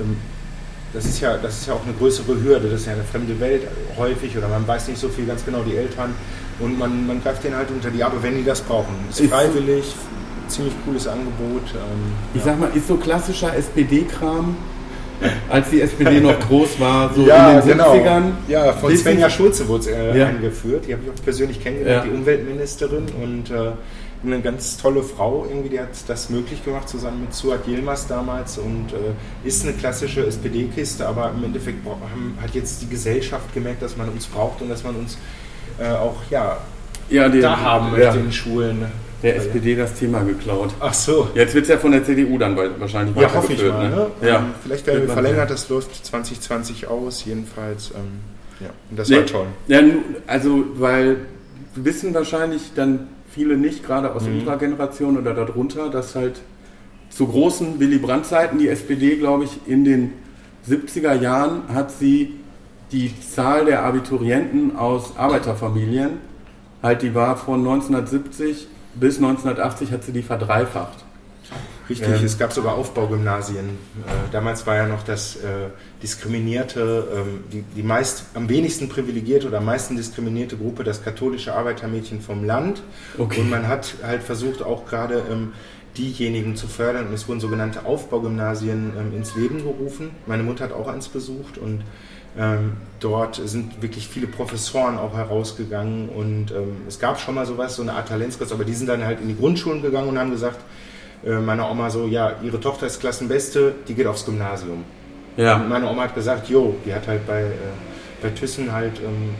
[0.00, 0.16] ähm,
[0.92, 3.40] das, ist ja, das ist ja auch eine größere Hürde, das ist ja eine fremde
[3.40, 3.62] Welt
[3.98, 6.14] häufig oder man weiß nicht so viel ganz genau die Eltern
[6.60, 8.94] und man, man greift denen halt unter die Arme, wenn die das brauchen.
[9.10, 9.94] Ist- freiwillig,
[10.54, 11.62] ziemlich cooles Angebot.
[11.74, 12.46] Ähm, Ich ja.
[12.46, 14.56] sag mal, ist so klassischer SPD-Kram,
[15.48, 17.92] als die SPD noch groß war, so ja, in den genau.
[17.94, 18.22] 70ern.
[18.48, 20.26] Ja, von Svenja Schulze wurde es äh, Ja.
[20.26, 20.84] eingeführt.
[20.86, 22.10] Die habe ich auch persönlich kennengelernt, Ja.
[22.10, 23.06] die Umweltministerin.
[23.22, 23.70] Und äh,
[24.24, 28.58] eine ganz tolle Frau, irgendwie, die hat das möglich gemacht, zusammen mit Suat Yilmaz damals.
[28.58, 33.82] Und äh, ist eine klassische SPD-Kiste, aber im Endeffekt haben, hat jetzt die Gesellschaft gemerkt,
[33.82, 35.18] dass man uns braucht und dass man uns
[35.78, 36.58] äh, auch ja,
[37.10, 38.86] Ja, den, da haben ja, möchte in Schulen.
[39.22, 40.70] Der SPD das Thema geklaut.
[40.80, 41.28] Ach so.
[41.34, 43.90] Jetzt wird es ja von der CDU dann wahrscheinlich Ja, hoffe ich weitergeführt, mal.
[43.90, 44.28] Ne?
[44.28, 44.38] Ja.
[44.38, 47.90] Ähm, Vielleicht werden wir verlängert, das läuft 2020 aus, jedenfalls.
[47.92, 48.20] Ähm,
[48.60, 49.46] ja, und das Nee, war toll.
[49.68, 49.80] Ja,
[50.26, 51.16] also, weil
[51.74, 54.40] wissen wahrscheinlich dann viele nicht, gerade aus Mhm.
[54.40, 56.40] unserer Generation oder darunter, dass halt
[57.10, 60.12] zu großen Willy Brandt-Zeiten die SPD, glaube ich, in den
[60.68, 62.34] 70er Jahren hat sie
[62.90, 66.10] die Zahl der Abiturienten aus Arbeiterfamilien,
[66.82, 71.04] halt die war von 1970 bis 1980 hat sie die verdreifacht.
[71.88, 73.66] Richtig, Ähm, es gab sogar Aufbaugymnasien.
[73.68, 75.68] Äh, damals war ja noch das äh,
[76.02, 81.54] diskriminierte, ähm, die, die meist am wenigsten privilegierte oder am meisten diskriminierte Gruppe, das katholische
[81.54, 82.82] Arbeitermädchen vom Land.
[83.18, 83.40] Okay.
[83.40, 85.52] Und man hat halt versucht, auch gerade ähm,
[85.96, 87.08] diejenigen zu fördern.
[87.08, 90.10] Und es wurden sogenannte Aufbaugymnasien ähm, ins Leben gerufen.
[90.26, 91.82] Meine Mutter hat auch eins besucht und
[92.38, 97.76] ähm, dort sind wirklich viele Professoren auch herausgegangen und ähm, es gab schon mal sowas,
[97.76, 100.30] so eine Art Talentskurs, aber die sind dann halt in die Grundschulen gegangen und haben
[100.30, 100.60] gesagt,
[101.24, 104.84] äh, meine Oma so, ja, ihre Tochter ist Klassenbeste, die geht aufs Gymnasium.
[105.36, 107.46] Und Ja, meine Oma hat gesagt, jo, die hat halt bei, äh,
[108.22, 109.34] bei Thyssen halt, ähm,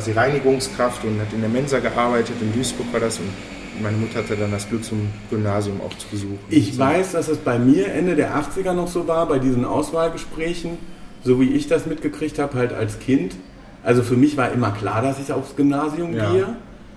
[0.00, 3.30] sie Reinigungskraft und hat in der Mensa gearbeitet, in Duisburg war das und
[3.82, 6.38] meine Mutter hatte dann das Glück, zum Gymnasium auch zu besuchen.
[6.48, 6.80] Ich So.
[6.80, 10.78] weiß, dass es bei mir Ende der 80er noch so war, bei diesen Auswahlgesprächen,
[11.24, 13.34] so wie ich das mitgekriegt habe, halt als Kind.
[13.82, 16.30] Also für mich war immer klar, dass ich aufs Gymnasium Ja.
[16.32, 16.46] gehe.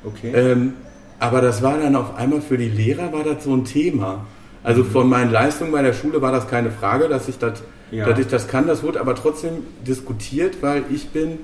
[0.03, 0.31] Okay.
[0.33, 0.73] Ähm,
[1.19, 4.25] aber das war dann auf einmal für die Lehrer war das so ein Thema.
[4.63, 8.05] Also von meinen Leistungen bei der Schule war das keine Frage, dass ich das, Ja.
[8.07, 8.67] dass ich das kann.
[8.67, 9.53] Das wurde aber trotzdem
[9.87, 11.39] diskutiert, weil ich bin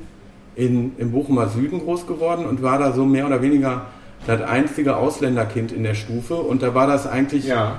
[0.56, 3.88] in, im Bochumer Süden groß geworden und war da so mehr oder weniger
[4.26, 6.36] das einzige Ausländerkind in der Stufe.
[6.36, 7.76] Und da war das eigentlich ja.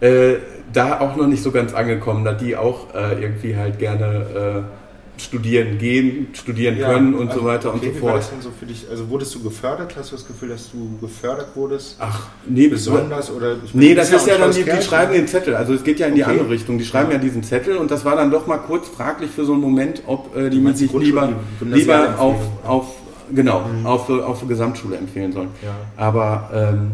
[0.00, 0.34] Äh,
[0.72, 5.20] da auch noch nicht so ganz angekommen, dass die auch äh, irgendwie halt gerne äh,
[5.20, 8.20] studieren gehen, studieren Ja, können und also, so weiter okay, und so Wie war fort.
[8.22, 8.86] das denn so für dich?
[8.88, 9.96] Also wurdest du gefördert?
[9.96, 11.96] Hast du das Gefühl, dass du gefördert wurdest?
[11.98, 13.32] Ach, nee, Besonders?
[13.32, 15.56] Oder, Nee, das ist ja ein dann, die, die schreiben den Zettel.
[15.56, 16.30] Also es geht ja in die Okay.
[16.32, 16.78] andere Richtung.
[16.78, 17.16] Die schreiben Ja.
[17.16, 20.02] ja diesen Zettel und das war dann doch mal kurz fraglich für so einen Moment,
[20.06, 21.28] ob äh, die die nicht Grundschule- lieber,
[21.62, 22.86] die lieber auf, auf,
[23.34, 25.48] genau, auf, auf die Gesamtschule empfehlen sollen.
[25.64, 25.70] Ja.
[25.96, 26.92] Aber, ähm,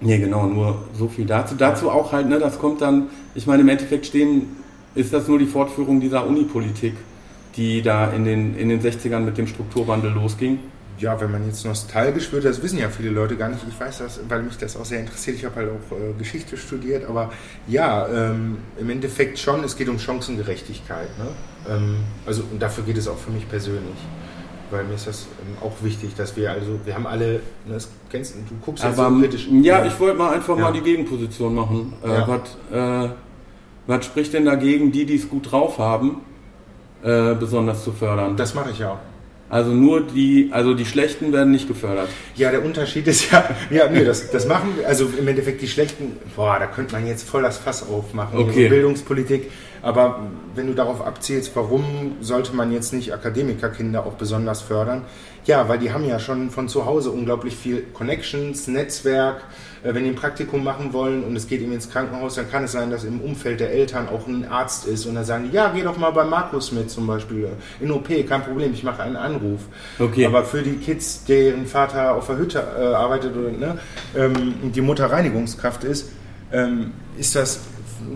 [0.00, 1.54] nee, genau, nur so viel dazu.
[1.56, 4.56] Dazu auch halt, ne, das kommt dann, ich meine, im Endeffekt stehen,
[4.94, 6.94] ist das nur die Fortführung dieser Unipolitik,
[7.56, 10.58] die da in den, in den 60ern mit dem Strukturwandel losging.
[10.98, 13.64] Ja, wenn man jetzt nostalgisch wird, das wissen ja viele Leute gar nicht.
[13.68, 15.36] Ich weiß das, weil mich das auch sehr interessiert.
[15.36, 17.30] Ich habe halt auch äh, Geschichte studiert, aber
[17.68, 21.08] ja, ähm, im Endeffekt schon, es geht um Chancengerechtigkeit.
[21.18, 21.28] Ne?
[21.68, 23.96] Ähm, also und dafür geht es auch für mich persönlich.
[24.70, 27.34] Weil mir ist das ähm, auch wichtig, dass wir also, wir haben alle,
[27.66, 29.48] ne, das kennst du, du guckst jetzt Aber so kritisch.
[29.62, 30.64] ja, ich wollte mal einfach Ja.
[30.64, 31.94] mal die Gegenposition machen.
[32.04, 32.28] Äh, Ja.
[32.28, 33.10] was, äh,
[33.86, 36.20] was spricht denn dagegen, die, die es gut drauf haben,
[37.02, 38.36] äh, besonders zu fördern?
[38.36, 38.98] Das mache ich ja auch.
[39.50, 42.08] also nur die, also die Schlechten werden nicht gefördert.
[42.36, 45.68] Ja, der Unterschied ist ja, ja, nee, das, das machen wir, also im Endeffekt die
[45.68, 48.68] schlechten, boah, da könnte man jetzt voll das Fass aufmachen, Okay.
[48.68, 49.50] Bildungspolitik,
[49.82, 50.20] aber
[50.54, 55.02] wenn du darauf abzielst, warum sollte man jetzt nicht Akademikerkinder auch besonders fördern?
[55.44, 59.44] Ja, weil die haben ja schon von zu Hause unglaublich viel Connections, Netzwerk,
[59.82, 62.64] äh, wenn die ein Praktikum machen wollen und es geht ihm ins Krankenhaus, dann kann
[62.64, 65.56] es sein, dass im Umfeld der Eltern auch ein Arzt ist und dann sagen die,
[65.56, 68.82] ja, geh doch mal bei Markus mit zum Beispiel, äh, in OP, kein Problem, ich
[68.82, 69.60] mache einen Anruf.
[69.98, 70.26] Okay.
[70.26, 73.78] Aber für die Kids, deren Vater auf der Hütte äh, arbeitet oder ne,
[74.16, 76.10] ähm, und die Mutter Reinigungskraft ist,
[76.52, 77.60] ähm, ist das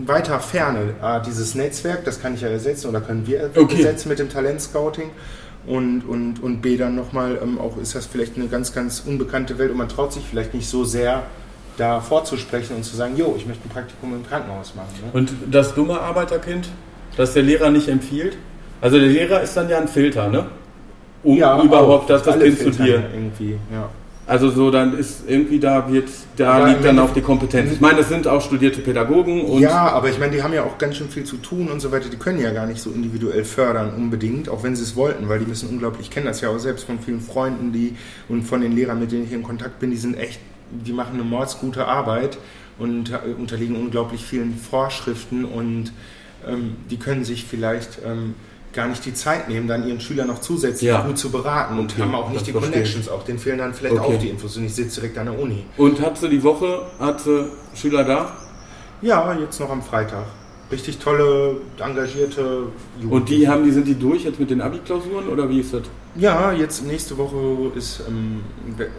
[0.05, 0.95] weiter Ferne.
[1.01, 3.77] A, dieses Netzwerk, das kann ich ja ersetzen oder können wir Okay.
[3.77, 5.09] ersetzen mit dem Talentscouting.
[5.65, 9.57] Und, und, und B, dann nochmal, ähm, auch ist das vielleicht eine ganz, ganz unbekannte
[9.57, 11.23] Welt und man traut sich vielleicht nicht so sehr,
[11.77, 14.89] da vorzusprechen und zu sagen, jo, ich möchte ein Praktikum im Krankenhaus machen.
[15.01, 15.09] Ne?
[15.13, 16.67] Und das dumme Arbeiterkind,
[17.17, 18.37] das der Lehrer nicht empfiehlt?
[18.81, 20.45] Also der Lehrer ist dann ja ein Filter, ne?
[21.23, 22.07] Um überhaupt auch.
[22.07, 23.03] das, das Kind zu dir.
[23.13, 23.89] Irgendwie, ja.
[24.25, 26.07] Also so, dann ist irgendwie da wird,
[26.37, 27.73] da Aber liegt dann auch die Kompetenz.
[27.73, 30.63] Ich meine, das sind auch studierte Pädagogen und ja, aber ich meine, die haben ja
[30.63, 32.07] auch ganz schön viel zu tun und so weiter.
[32.07, 35.39] Die können ja gar nicht so individuell fördern unbedingt, auch wenn sie es wollten, weil
[35.39, 37.95] die müssen unglaublich, ich kenne das ja auch selbst von vielen Freunden, die
[38.29, 40.39] und von den Lehrern, mit denen ich in Kontakt bin, die sind echt,
[40.71, 42.37] die machen eine mordsgute Arbeit
[42.79, 45.91] und äh, unterliegen unglaublich vielen Vorschriften und
[46.47, 48.35] ähm, die können sich vielleicht ähm,
[48.73, 51.01] gar nicht die Zeit nehmen, dann ihren Schüler noch zusätzlich Ja.
[51.01, 52.71] gut zu beraten und Okay, haben auch nicht die verstehe.
[52.71, 54.15] Connections, auch denen fehlen dann vielleicht Okay.
[54.15, 55.65] auch die Infos und ich sitze direkt an der Uni.
[55.77, 58.35] Und hat sie die Woche, hat sie Schüler da?
[59.01, 60.25] Ja, jetzt noch am Freitag.
[60.71, 62.63] Richtig tolle, engagierte
[62.99, 63.09] Jugendliche.
[63.15, 65.81] Und die haben, die sind die durch jetzt mit den Abi-Klausuren oder wie ist das?
[66.15, 68.41] Ja, jetzt nächste Woche ist, ähm,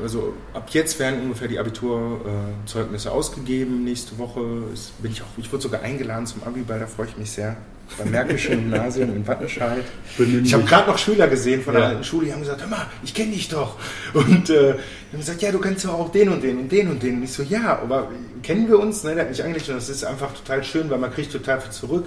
[0.03, 3.85] also ab jetzt werden ungefähr die Abiturzeugnisse ausgegeben.
[3.85, 4.41] Nächste Woche
[4.73, 7.57] ist, bin ich auch, ich wurde sogar eingeladen zum Abiball, da freue ich mich sehr.
[7.99, 9.85] Beim Märkischen Gymnasium in Wattenscheid.
[10.43, 11.89] Ich habe gerade noch Schüler gesehen von der Ja.
[11.91, 13.77] alten Schule, die haben gesagt, hör mal, ich kenne dich doch.
[14.15, 16.89] Und äh, die haben gesagt, ja, du kennst ja auch den und den und den
[16.91, 17.17] und den.
[17.17, 18.09] Und ich so, ja, aber
[18.43, 19.05] kennen wir uns?
[19.05, 21.61] Ne, der hat mich angelegt und das ist einfach total schön, weil man kriegt total
[21.61, 22.07] viel zurück.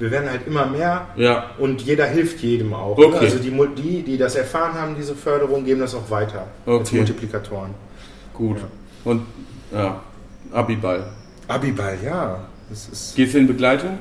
[0.00, 1.50] Wir werden halt immer mehr Ja.
[1.58, 2.96] und jeder hilft jedem auch.
[2.98, 3.10] Okay.
[3.10, 3.18] Ne?
[3.18, 6.96] Also die, die, die das erfahren haben, diese Förderung, geben das auch weiter als Okay.
[6.96, 7.70] Multiplikatoren.
[8.32, 8.58] Gut.
[8.58, 8.64] Ja.
[9.10, 9.22] Und
[9.72, 10.00] ja,
[10.52, 11.06] Abiball.
[11.48, 12.44] Abiball, ja.
[13.14, 13.98] Gehst du in Begleitung?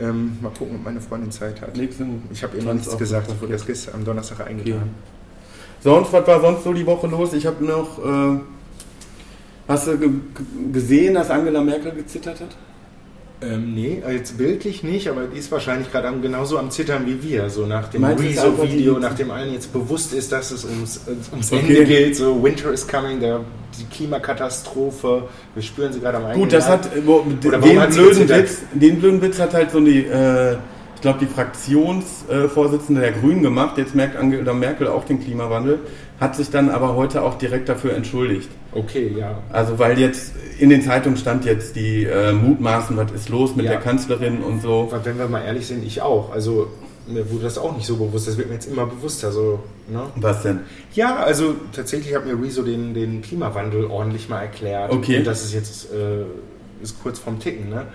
[0.00, 1.76] Ähm, mal gucken, ob meine Freundin Zeit hat.
[1.76, 4.94] Nächsten Ich habe ihr noch nichts gesagt, ich wurde erst gestern am Donnerstag eingeladen.
[5.82, 7.32] Sonst, was war sonst so die Woche los?
[7.32, 7.98] Ich habe noch.
[8.04, 8.40] Äh,
[9.68, 12.48] hast du ge ge- gesehen, dass Angela Merkel gezittert hat?
[13.42, 17.48] Ähm, nee, jetzt bildlich nicht, aber die ist wahrscheinlich gerade genauso am Zittern wie wir.
[17.48, 21.00] So nach dem Rezo-Video, nachdem allen jetzt bewusst ist, dass es ums,
[21.32, 21.68] ums Okay.
[21.68, 22.16] Ende geht.
[22.16, 23.40] So Winter is coming, der,
[23.78, 25.22] die Klimakatastrophe.
[25.54, 26.84] Wir spüren sie gerade am eigenen Gut, das Leib.
[26.84, 28.28] hat äh, wo, den, blöden?
[28.28, 30.56] Witz, den blöden Witz hat halt so die, äh,
[31.00, 33.78] ich glaube, die Fraktionsvorsitzende der Grünen gemacht.
[33.78, 35.78] Jetzt merkt Angela Merkel auch den Klimawandel,
[36.20, 38.50] hat sich dann aber heute auch direkt dafür entschuldigt.
[38.72, 39.38] Okay, ja.
[39.50, 43.64] Also weil jetzt in den Zeitungen stand jetzt die äh, Mutmaßen, was ist los mit
[43.64, 43.72] Ja.
[43.72, 44.92] der Kanzlerin und so.
[45.02, 46.32] Wenn wir mal ehrlich sind, ich auch.
[46.32, 46.66] Also
[47.08, 48.28] mir wurde das auch nicht so bewusst.
[48.28, 49.32] Das wird mir jetzt immer bewusster.
[49.32, 50.02] So, ne?
[50.16, 50.60] Was denn?
[50.92, 54.92] Ja, also tatsächlich hat mir Rezo den, den Klimawandel ordentlich mal erklärt.
[54.92, 55.16] Okay.
[55.20, 56.24] Und das ist jetzt äh,
[56.82, 57.86] ist kurz vorm Ticken, ne?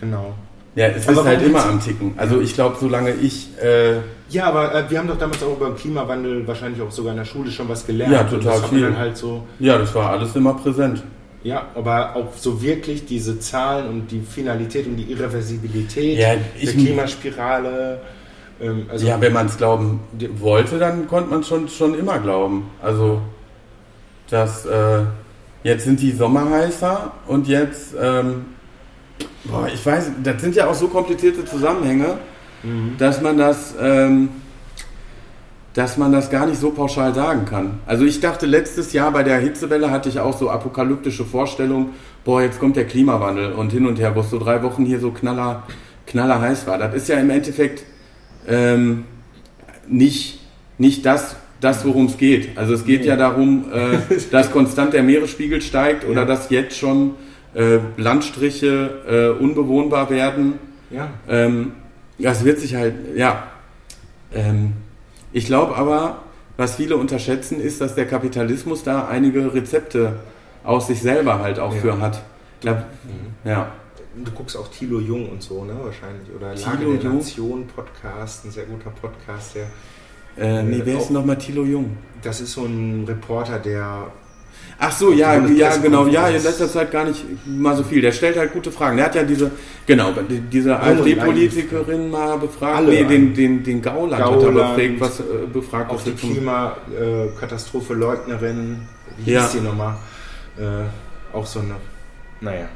[0.00, 0.34] Genau.
[0.76, 2.12] Ja, es ist halt immer am Ticken.
[2.18, 3.94] Also ich glaube, solange ich äh,
[4.28, 7.18] Ja, aber äh, wir haben doch damals auch über den Klimawandel wahrscheinlich auch sogar in
[7.18, 8.12] der Schule schon was gelernt.
[8.12, 8.94] Ja, total viel.
[8.94, 11.02] Halt so, ja, das war alles immer präsent.
[11.42, 16.72] ja, aber auch so wirklich diese Zahlen und die Finalität und die Irreversibilität Ja, der
[16.72, 18.00] Klimaspirale.
[18.60, 20.00] Ähm, also ja, wenn man es glauben
[20.38, 22.68] wollte, dann konnte man schon schon immer glauben.
[22.82, 23.22] Also
[24.28, 25.04] dass äh,
[25.62, 28.46] jetzt sind die Sommer heißer und jetzt ähm,
[29.50, 32.18] boah, ich weiß, das sind ja auch so komplizierte Zusammenhänge,
[32.62, 32.96] Mhm.
[32.98, 34.28] dass man das ähm,
[35.74, 37.80] dass man das gar nicht so pauschal sagen kann.
[37.84, 41.90] Also ich dachte letztes Jahr bei der Hitzewelle hatte ich auch so apokalyptische Vorstellungen,
[42.24, 45.00] boah, jetzt kommt der Klimawandel und hin und her, wo es so drei Wochen hier
[45.00, 45.64] so knaller,
[46.06, 46.78] knaller heiß war.
[46.78, 47.82] Das ist ja im Endeffekt
[48.48, 49.04] ähm,
[49.86, 50.40] nicht,
[50.78, 52.56] nicht das, das worum es geht.
[52.56, 53.08] Also es geht Nee.
[53.08, 53.98] ja darum, äh,
[54.30, 56.26] dass konstant der Meeresspiegel steigt oder Ja.
[56.26, 57.16] dass jetzt schon
[57.56, 60.58] äh, Landstriche äh, unbewohnbar werden.
[60.90, 61.08] ja.
[61.28, 61.72] Ähm,
[62.18, 63.48] das wird sich halt, ja.
[64.32, 64.72] Ähm,
[65.32, 66.22] ich glaube aber,
[66.56, 70.14] was viele unterschätzen, ist, dass der Kapitalismus da einige Rezepte
[70.64, 71.80] aus sich selber halt auch Ja.
[71.80, 72.22] für hat.
[72.62, 72.80] Da, Mhm.
[73.50, 73.70] ja.
[74.24, 75.74] Du guckst auch Thilo Jung und so, ne?
[75.78, 76.34] Wahrscheinlich.
[76.34, 77.16] Oder Lage Thilo der Jung?
[77.18, 79.66] Nation Podcast, ein sehr guter Podcast, der.
[80.42, 81.98] Äh, nee, wer auch- ist nochmal Thilo Jung?
[82.22, 84.06] Das ist so ein Reporter, der.
[84.78, 88.02] Ach so, ja, ja, genau, ja, in letzter Zeit gar nicht mal so viel.
[88.02, 88.98] Der stellt halt gute Fragen.
[88.98, 89.50] Der hat ja diese,
[89.86, 92.76] genau, die- diese AfD-Politikerin mal befragt.
[92.76, 96.10] Alle nee, den, den, den Gauland, hat er Gauland, befragt, was, äh, befragt, Auch die
[96.10, 98.80] er Klimakatastrophe-Leugnerin,
[99.24, 99.42] wie Ja.
[99.42, 99.96] hieß die nochmal?
[100.58, 100.62] Äh,
[101.34, 101.76] auch so eine.
[102.40, 102.68] Naja.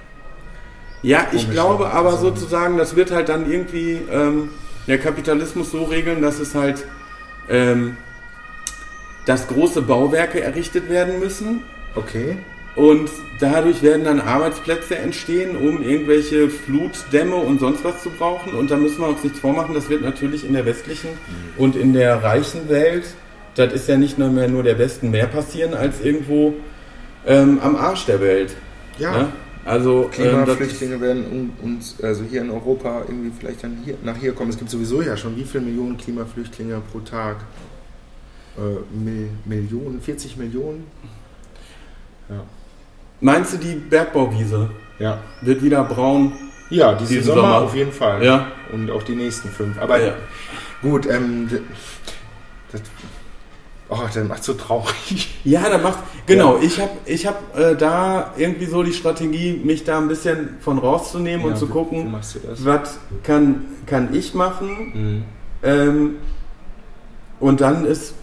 [1.02, 4.50] Ja, ich Komisch, glaube aber Also- sozusagen, das wird halt dann irgendwie ähm,
[4.86, 6.84] der Kapitalismus so regeln, dass es halt,
[7.48, 7.96] ähm,
[9.26, 11.62] dass große Bauwerke errichtet werden müssen
[11.94, 12.36] Okay.
[12.76, 18.54] und dadurch werden dann Arbeitsplätze entstehen, um irgendwelche Flutdämme und sonst was zu brauchen.
[18.54, 21.10] Und da müssen wir uns nichts vormachen, das wird natürlich in der westlichen
[21.56, 23.04] und in der reichen Welt,
[23.56, 26.54] das ist ja nicht nur mehr nur der Westen, mehr passieren als irgendwo
[27.26, 28.54] ähm, am Arsch der Welt.
[28.98, 29.10] Ja.
[29.10, 29.28] Ne?
[29.64, 34.16] Also ähm, Klimaflüchtlinge werden un- uns, also hier in Europa irgendwie vielleicht dann hier, nach
[34.16, 34.50] hier kommen.
[34.50, 37.36] Es gibt sowieso ja schon wie viele Millionen Klimaflüchtlinge pro Tag?
[38.56, 38.60] Äh,
[38.98, 40.84] Mil Millionen, 40 Millionen?
[42.30, 42.42] Ja.
[43.20, 46.32] meinst du, die Bergbauwiese Ja, wird wieder braun?
[46.70, 47.62] ja diesen Diesen Sommer, Sommer.
[47.62, 48.22] auf jeden Fall.
[48.24, 48.46] Ja.
[48.72, 49.78] Und auch die nächsten fünf.
[49.80, 50.12] Aber Ja.
[50.82, 51.48] gut, ähm,
[52.70, 52.82] das,
[53.88, 55.40] oh, das macht so traurig.
[55.44, 56.58] Ja, da macht genau.
[56.62, 60.78] Ich habe ich hab, äh, da irgendwie so die Strategie, mich da ein bisschen von
[60.78, 62.64] rauszunehmen und Ja, zu wie- gucken, das?
[62.64, 64.92] was kann, kann ich machen.
[64.94, 65.24] Mhm.
[65.62, 66.16] Ähm,
[67.40, 68.14] und dann ist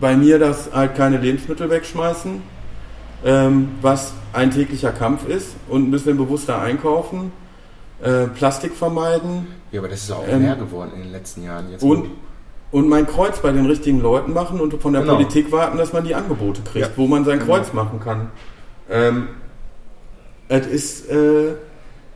[0.00, 2.42] bei mir das halt keine Lebensmittel wegschmeißen,
[3.24, 7.32] ähm, was ein täglicher Kampf ist und ein bisschen bewusster einkaufen,
[8.02, 11.70] äh, Plastik vermeiden Ja, aber das ist auch Ähm, mehr geworden in den letzten Jahren.
[11.70, 12.06] Jetzt und,
[12.70, 15.14] und mein Kreuz bei den richtigen Leuten machen und von der Genau.
[15.16, 17.52] Politik warten, dass man die Angebote kriegt, Ja, wo man sein genau.
[17.56, 18.30] Kreuz machen kann.
[18.88, 19.28] Ähm,
[20.48, 21.54] es ist äh,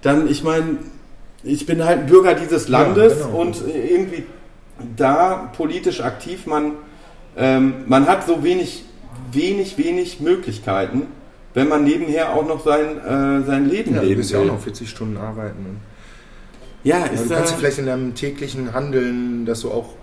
[0.02, 0.78] dann, ich meine,
[1.42, 3.40] ich bin halt ein Bürger dieses Landes genau.
[3.42, 4.24] und irgendwie
[4.96, 6.72] da politisch aktiv, man,
[7.36, 8.84] ähm, man hat so wenig,
[9.34, 11.02] wenig, wenig Möglichkeiten,
[11.54, 14.42] wenn man nebenher auch noch sein, äh, sein Leben ja, du leben bist ja auch
[14.42, 14.50] will.
[14.52, 15.80] noch 40 Stunden arbeiten.
[16.82, 19.94] Ja, Ja, ist du kannst äh, du vielleicht in deinem täglichen Handeln, dass du auch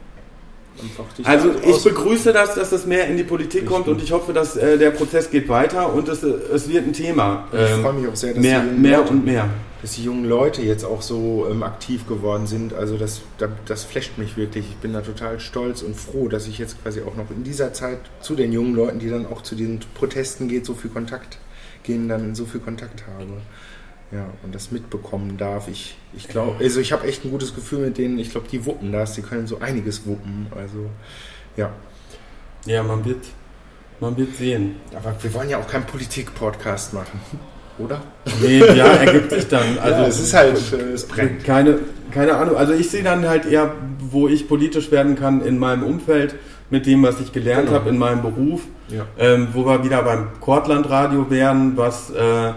[1.23, 3.93] Also ich begrüße das, dass es mehr in die Politik kommt Richtig.
[3.93, 6.93] und ich hoffe, dass äh, der Prozess geht weiter und es, äh, es wird ein
[6.93, 7.47] Thema.
[7.51, 9.49] ich Ähm, freue mich auch sehr, dass, mehr, die jungen mehr Leute, und mehr.
[9.81, 12.73] dass die jungen Leute jetzt auch so ähm, aktiv geworden sind.
[12.73, 14.65] Also das, da- das flasht mich wirklich.
[14.69, 17.73] Ich bin da total stolz und froh, dass ich jetzt quasi auch noch in dieser
[17.73, 21.37] Zeit zu den jungen Leuten, die dann auch zu diesen Protesten geht, so viel Kontakt
[21.83, 23.27] gehen, dann so viel Kontakt habe.
[24.11, 25.67] Ja, und das mitbekommen darf.
[25.69, 28.19] Ich, ich glaube, also ich habe echt ein gutes Gefühl mit denen.
[28.19, 30.47] Ich glaube, die wuppen das, die können so einiges wuppen.
[30.55, 30.89] Also,
[31.55, 31.71] ja.
[32.65, 33.23] Ja, man wird,
[34.01, 34.75] man wird sehen.
[34.95, 37.21] Aber wir wollen ja auch keinen Politik-Podcast machen,
[37.77, 38.01] oder?
[38.41, 39.77] Nee, ja, ergibt sich dann.
[39.81, 41.43] Also ja, es ist halt, äh, es brennt.
[41.45, 41.79] keine,
[42.11, 42.57] keine Ahnung.
[42.57, 46.35] Also ich sehe dann halt eher, wo ich politisch werden kann in meinem Umfeld,
[46.69, 47.79] mit dem, was ich gelernt Genau.
[47.79, 48.61] habe in meinem Beruf.
[48.89, 49.05] Ja.
[49.17, 52.51] ähm, wo wir wieder beim Kortlandradio wären, was, äh,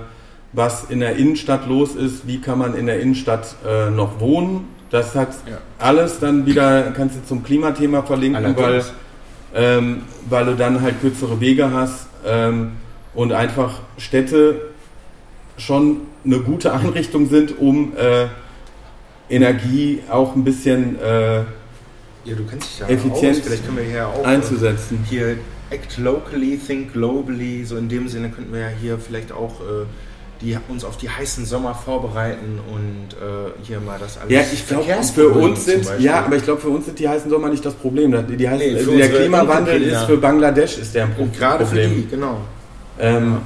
[0.55, 4.69] was in der Innenstadt los ist, wie kann man in der Innenstadt äh, noch wohnen.
[4.91, 5.59] Das hat Ja.
[5.79, 8.93] alles dann wieder, kannst du zum Klimathema verlinken, weil, Allerdings.
[9.55, 12.73] ähm, weil du dann halt kürzere Wege hast ähm,
[13.15, 14.61] und einfach Städte
[15.57, 18.27] schon eine gute Einrichtung sind, um äh,
[19.29, 21.45] Energie auch ein bisschen äh, Ja,
[22.37, 23.45] du kennst dich ja Effizienz aus.
[23.47, 25.01] Vielleicht können wir hier auch einzusetzen.
[25.05, 25.37] äh, hier
[25.71, 27.65] act locally, think globally.
[27.65, 29.85] So in dem Sinne könnten wir ja hier vielleicht auch äh,
[30.45, 34.31] die, uns auf die heißen Sommer vorbereiten und äh, hier mal das alles.
[34.31, 37.31] Ja, ich glaube, für uns sind, ja, aber ich glaube, für uns sind die heißen
[37.31, 38.13] Sommer nicht das Problem.
[38.29, 41.65] Die, die heißen, Nee, der Klimawandel ist für Bangladesch ist der ein Pro und gerade
[41.65, 41.95] für Problem.
[41.97, 42.39] die, genau.
[43.01, 43.39] Ähm,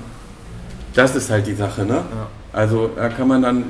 [0.95, 1.95] das ist halt die Sache, ne?
[1.95, 2.29] Ja.
[2.53, 3.65] Also da kann man dann,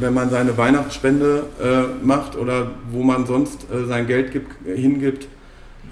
[0.00, 5.28] wenn man seine Weihnachtsspende äh, macht oder wo man sonst äh, sein Geld gibt, hingibt,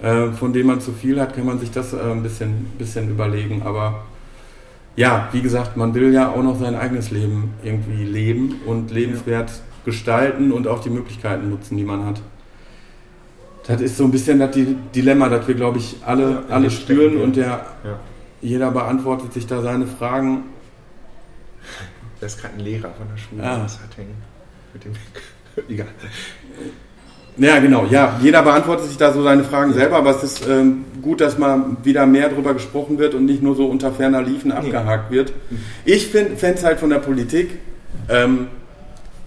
[0.03, 3.11] äh, von dem man zu viel hat, kann man sich das äh, ein bisschen, bisschen
[3.11, 3.63] überlegen.
[3.65, 4.03] Aber
[4.97, 9.51] ja, wie gesagt, man will ja auch noch sein eigenes Leben irgendwie leben und lebenswert
[9.85, 12.21] gestalten und auch die Möglichkeiten nutzen, die man hat.
[13.67, 16.71] Das ist so ein bisschen das Di- Dilemma, das wir, glaube ich, alle, Ja, alle
[16.71, 17.99] spüren und der, Ja.
[18.43, 20.45] jeder beantwortet sich da seine Fragen.
[22.21, 23.59] Da ist gerade ein Lehrer von der Schule, Ah.
[23.63, 24.15] das hat hängen.
[24.73, 24.93] Mit dem
[25.69, 25.87] Egal.
[27.37, 27.87] Ja, genau.
[27.91, 31.39] Ja, jeder beantwortet sich da so seine Fragen selber, aber es ist ähm, gut, dass
[31.39, 35.33] mal wieder mehr drüber gesprochen wird und nicht nur so unter ferner Liefen abgehakt wird.
[35.85, 37.59] Ich fände es halt von der Politik
[38.09, 38.49] ähm,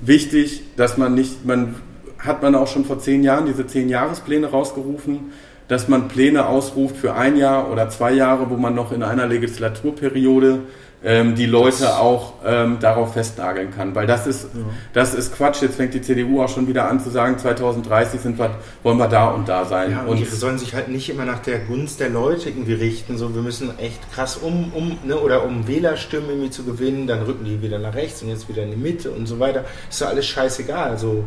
[0.01, 1.75] wichtig, dass man nicht, man
[2.19, 5.31] hat man auch schon vor zehn Jahren diese zehn Jahrespläne rausgerufen,
[5.67, 9.27] dass man Pläne ausruft für ein Jahr oder zwei Jahre, wo man noch in einer
[9.27, 10.59] Legislaturperiode
[11.03, 13.93] ähm, die Leute auch ähm, darauf festnageln kann.
[13.93, 14.47] Weil das ist,
[14.93, 15.61] das ist Quatsch.
[15.61, 18.51] Jetzt fängt die CDU auch schon wieder an zu sagen, 2030 sind wir,
[18.83, 19.91] wollen wir da und da sein.
[19.91, 23.17] Ja, und, die sollen sich halt nicht immer nach der Gunst der Leute irgendwie richten.
[23.17, 27.23] So, wir müssen echt krass um, um ne, oder um Wählerstimmen irgendwie zu gewinnen, dann
[27.23, 29.65] rücken die wieder nach rechts und jetzt wieder in die Mitte und so weiter.
[29.89, 30.89] Ist doch alles scheißegal.
[30.89, 31.25] Also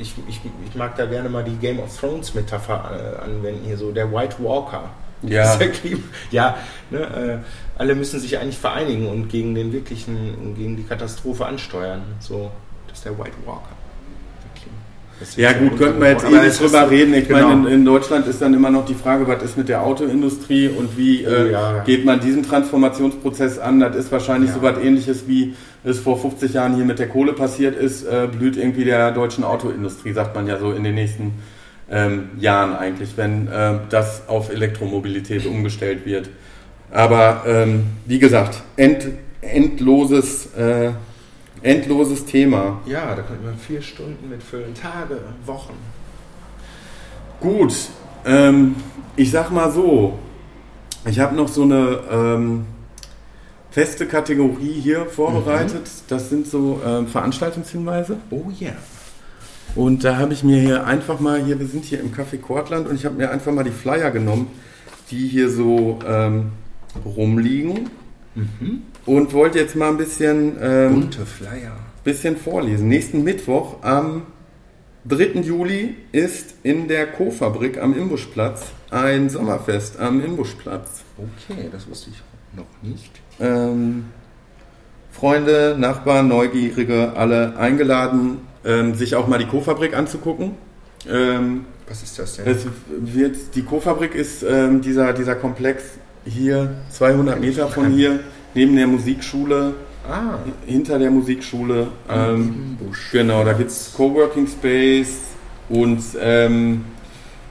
[0.00, 3.76] ich, ich, ich mag da gerne mal die Game of Thrones Metapher äh, anwenden hier
[3.76, 4.90] so der White Walker.
[5.22, 5.58] Ja.
[6.30, 6.56] Ja,
[6.90, 7.38] ne, äh,
[7.78, 12.02] alle müssen sich eigentlich vereinigen und gegen den wirklichen, gegen die Katastrophe ansteuern.
[12.20, 12.50] So,
[12.88, 13.68] das ist der White Walker.
[15.36, 17.12] Ja gut, könnten wir jetzt das ist- drüber reden.
[17.12, 17.48] Ich genau.
[17.48, 20.68] meine, in, in Deutschland ist dann immer noch die Frage, was ist mit der Autoindustrie
[20.68, 21.78] und wie äh, Oh ja.
[21.84, 23.80] geht man diesen Transformationsprozess an?
[23.80, 24.56] Das ist wahrscheinlich Ja.
[24.56, 25.54] so was ähnliches, wie
[25.84, 29.44] es vor 50 Jahren hier mit der Kohle passiert ist, äh, blüht irgendwie der deutschen
[29.44, 31.32] Autoindustrie, sagt man ja so in den nächsten
[31.90, 36.30] ähm, Jahren eigentlich, wenn äh, das auf Elektromobilität umgestellt wird.
[36.90, 39.06] Aber ähm, wie gesagt, end,
[39.40, 40.92] endloses äh,
[41.62, 42.80] endloses Thema.
[42.86, 44.74] Ja, da könnte man vier Stunden mitfüllen.
[44.74, 45.74] Tage, Wochen.
[47.40, 47.74] Gut,
[48.24, 48.76] ähm,
[49.16, 50.18] ich sag mal so,
[51.06, 52.66] ich habe noch so eine ähm,
[53.70, 55.88] feste Kategorie hier vorbereitet.
[56.08, 58.18] Das sind so ähm, Veranstaltungshinweise.
[58.30, 58.72] Oh ja.
[59.76, 62.88] Und da habe ich mir hier einfach mal, hier, wir sind hier im Café Kortland
[62.88, 64.48] und ich habe mir einfach mal die Flyer genommen,
[65.10, 66.52] die hier so ähm,
[67.04, 67.90] rumliegen.
[69.06, 71.76] Und wollte jetzt mal ein bisschen, ähm, Bunte Flyer.
[72.04, 72.88] bisschen vorlesen.
[72.88, 74.22] Nächsten Mittwoch am
[75.06, 75.40] 3.
[75.40, 81.02] Juli ist in der Co-Fabrik am Imbuschplatz ein Sommerfest am Imbuschplatz.
[81.16, 82.22] Okay, das wusste ich
[82.56, 83.10] noch nicht.
[83.40, 84.06] Ähm,
[85.10, 90.52] Freunde, Nachbarn, Neugierige, alle eingeladen, ähm, sich auch mal die Co-Fabrik anzugucken.
[91.08, 92.46] Ähm, Was ist das denn?
[92.46, 95.84] es wird, die Co-Fabrik ist ähm, dieser, dieser Komplex
[96.24, 98.20] hier, 200 Meter von hier,
[98.54, 99.74] neben der Musikschule,
[100.08, 101.88] ah, hinter der Musikschule.
[102.08, 102.76] Ähm.
[103.12, 105.20] Genau, da gibt es Coworking Space
[105.68, 106.84] und ähm,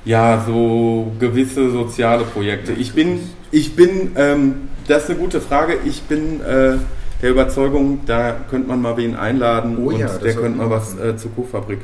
[0.06, 2.74] ja, so gewisse soziale Projekte.
[2.74, 3.20] Ich bin,
[3.52, 5.78] ich bin, ähm, das ist eine gute Frage.
[5.86, 6.78] Ich bin äh,
[7.22, 10.98] der Überzeugung, da könnte man mal wen einladen Oh und ja, der könnte mal was
[10.98, 11.80] äh, zur Co-Fabrik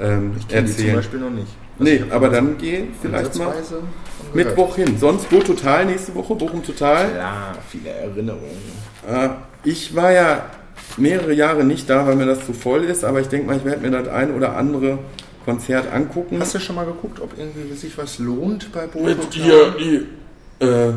[0.00, 0.96] ähm, Ich kenne die zum erzählen.
[0.96, 1.48] Beispiel noch nicht.
[1.78, 3.52] Also Nee, aber dann geh vielleicht mal.
[4.32, 4.96] Mittwoch hin.
[4.98, 7.08] Sonst Go Total nächste Woche, Bochum Total.
[7.10, 8.62] Klar, viele Erinnerungen.
[9.08, 9.28] Äh,
[9.64, 10.46] ich war ja
[10.96, 13.64] mehrere Jahre nicht da, weil mir das zu voll ist, aber ich denke mal, ich
[13.64, 14.98] werde mir das ein oder andere
[15.44, 16.38] Konzert angucken.
[16.40, 19.06] Hast du schon mal geguckt, ob irgendwie sich was lohnt bei Bodo?
[19.06, 20.92] Mit dir, die, äh,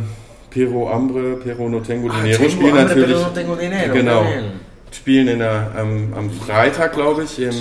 [0.50, 3.94] Pero Ambre, Pero No Tengo Ah, Dinero Tengo spielen Hambre, natürlich, Pero no tengo dinero,
[3.94, 4.26] genau,
[4.92, 7.54] spielen in der, ähm, am Freitag, glaube ich, im,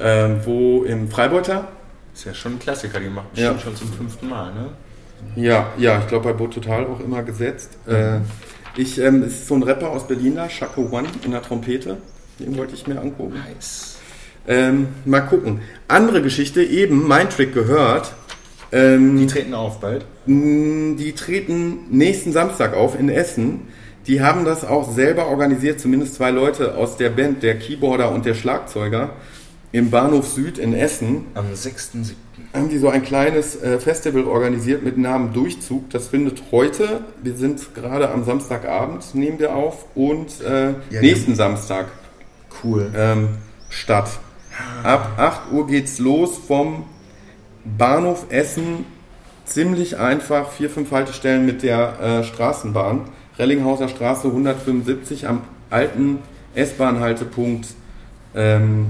[0.00, 1.68] ähm, wo im Freibeuter.
[2.14, 3.52] Ist ja schon ein Klassiker, die machen Ja.
[3.52, 4.68] bestimmt schon zum fünften Mal, ne?
[5.36, 7.70] Ja, ja, ich glaube bei Boot Total auch immer gesetzt.
[7.86, 8.18] Äh,
[8.76, 11.96] ich, ähm, es ist so ein Rapper aus Berlin da, Chaco One in der Trompete.
[12.38, 13.34] Den wollte ich mir angucken.
[13.54, 13.96] Nice.
[14.48, 15.60] Ähm, mal gucken.
[15.88, 18.12] Andere Geschichte, eben mein Trick gehört.
[18.72, 20.04] Ähm, Die treten auf bald.
[20.26, 23.62] die treten nächsten Samstag auf in Essen.
[24.06, 28.24] Die haben das auch selber organisiert, zumindest zwei Leute aus der Band, der Keyboarder und
[28.26, 29.10] der Schlagzeuger,
[29.70, 31.26] im Bahnhof Süd in Essen.
[31.34, 32.12] Am 6.7.
[32.52, 35.88] haben die so ein kleines äh, Festival organisiert mit Namen Durchzug.
[35.90, 41.34] Das findet heute, wir sind gerade am Samstagabend, nehmen wir auf, und äh, Ja, nächsten
[41.36, 41.86] Samstag
[42.64, 42.90] Cool.
[42.96, 43.28] ähm,
[43.70, 44.10] statt.
[44.82, 46.84] Ab 8 Uhr geht's los vom
[47.64, 48.84] Bahnhof Essen.
[49.44, 53.02] Ziemlich einfach, vier, fünf Haltestellen mit der äh, Straßenbahn.
[53.38, 56.18] Rellinghauser Straße 175 am alten
[56.54, 57.66] S-Bahn-Haltepunkt
[58.34, 58.86] ähm,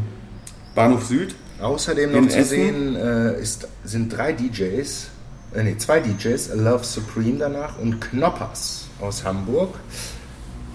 [0.74, 1.34] Bahnhof Süd.
[1.60, 2.48] Außerdem noch zu Essen?
[2.48, 5.08] sehen äh, ist, sind drei DJs,
[5.54, 9.74] äh, nee, zwei DJs, Love Supreme danach und Knoppers aus Hamburg.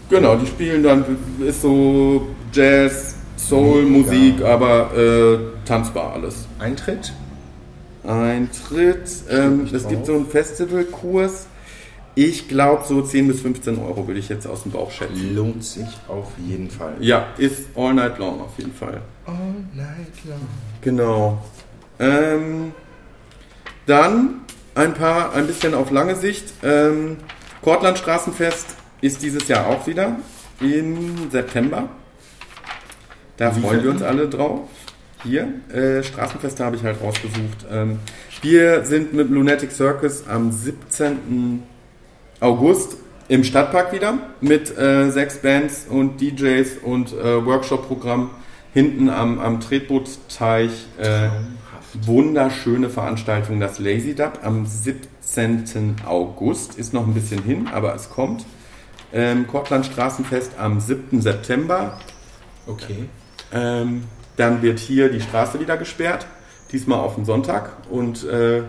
[0.09, 1.03] Genau, die spielen dann,
[1.45, 3.83] ist so Jazz, Soul.
[3.83, 6.47] Musik, aber äh, tanzbar alles.
[6.59, 7.11] Eintritt?
[8.07, 11.47] Eintritt, ähm, es gibt so einen Festivalkurs.
[12.15, 15.35] Ich glaube so 10 bis 15 Euro würde ich jetzt aus dem Bauch schätzen.
[15.35, 16.95] Lohnt sich auf jeden Fall.
[16.99, 19.01] Ja, ist all night long auf jeden Fall.
[19.25, 19.35] All
[19.75, 20.39] night long.
[20.81, 21.43] Genau.
[21.99, 22.71] Ähm,
[23.85, 24.41] dann
[24.73, 26.53] ein paar, ein bisschen auf lange Sicht.
[26.63, 27.17] Ähm,
[27.61, 30.15] Kortland Straßenfest ist dieses Jahr auch wieder
[30.59, 31.89] im September.
[33.37, 34.61] Da freuen wir uns alle drauf.
[35.23, 37.65] Hier, äh, Straßenfeste habe ich halt rausgesucht.
[37.71, 37.99] Ähm,
[38.41, 41.63] wir sind mit Lunatic Circus am 17.
[42.39, 42.97] August
[43.27, 48.29] im Stadtpark wieder mit äh, sechs Bands und DJs und äh, Workshop-Programm
[48.73, 50.71] hinten am, am Tretbootteich.
[50.97, 51.29] Äh,
[51.93, 55.95] wunderschöne Veranstaltung, das Lazy Dub am 17.
[56.05, 56.77] August.
[56.77, 58.45] Ist noch ein bisschen hin, aber es kommt.
[59.13, 61.21] Ähm, Kortland Straßenfest am 7.
[61.21, 61.97] September.
[62.67, 63.05] Okay.
[63.53, 64.03] Ähm,
[64.37, 66.25] dann wird hier die Straße wieder gesperrt,
[66.71, 67.71] diesmal auf den Sonntag.
[67.89, 68.61] Und äh,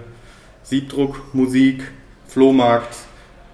[0.64, 1.84] Siebdruck, Musik,
[2.26, 2.96] Flohmarkt,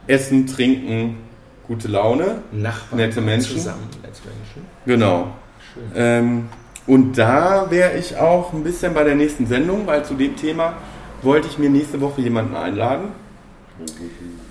[0.06, 1.18] Essen, Trinken,
[1.66, 2.42] gute Laune.
[2.52, 3.56] Nachbarn Nette Menschen.
[3.56, 3.88] zusammen.
[4.02, 4.66] Nette Menschen.
[4.86, 5.28] Genau.
[5.74, 5.82] Schön.
[5.94, 6.48] Ähm,
[6.86, 10.74] und da wäre ich auch ein bisschen bei der nächsten Sendung, weil zu dem Thema
[11.22, 13.08] wollte ich mir nächste Woche jemanden einladen,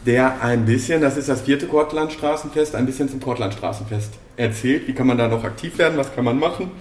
[0.06, 4.88] der ein bisschen, das ist das vierte Kortlandstraßenfest, ein bisschen zum Kortlandstraßenfest erzählt.
[4.88, 5.98] Wie kann man da noch aktiv werden?
[5.98, 6.72] Was kann man machen?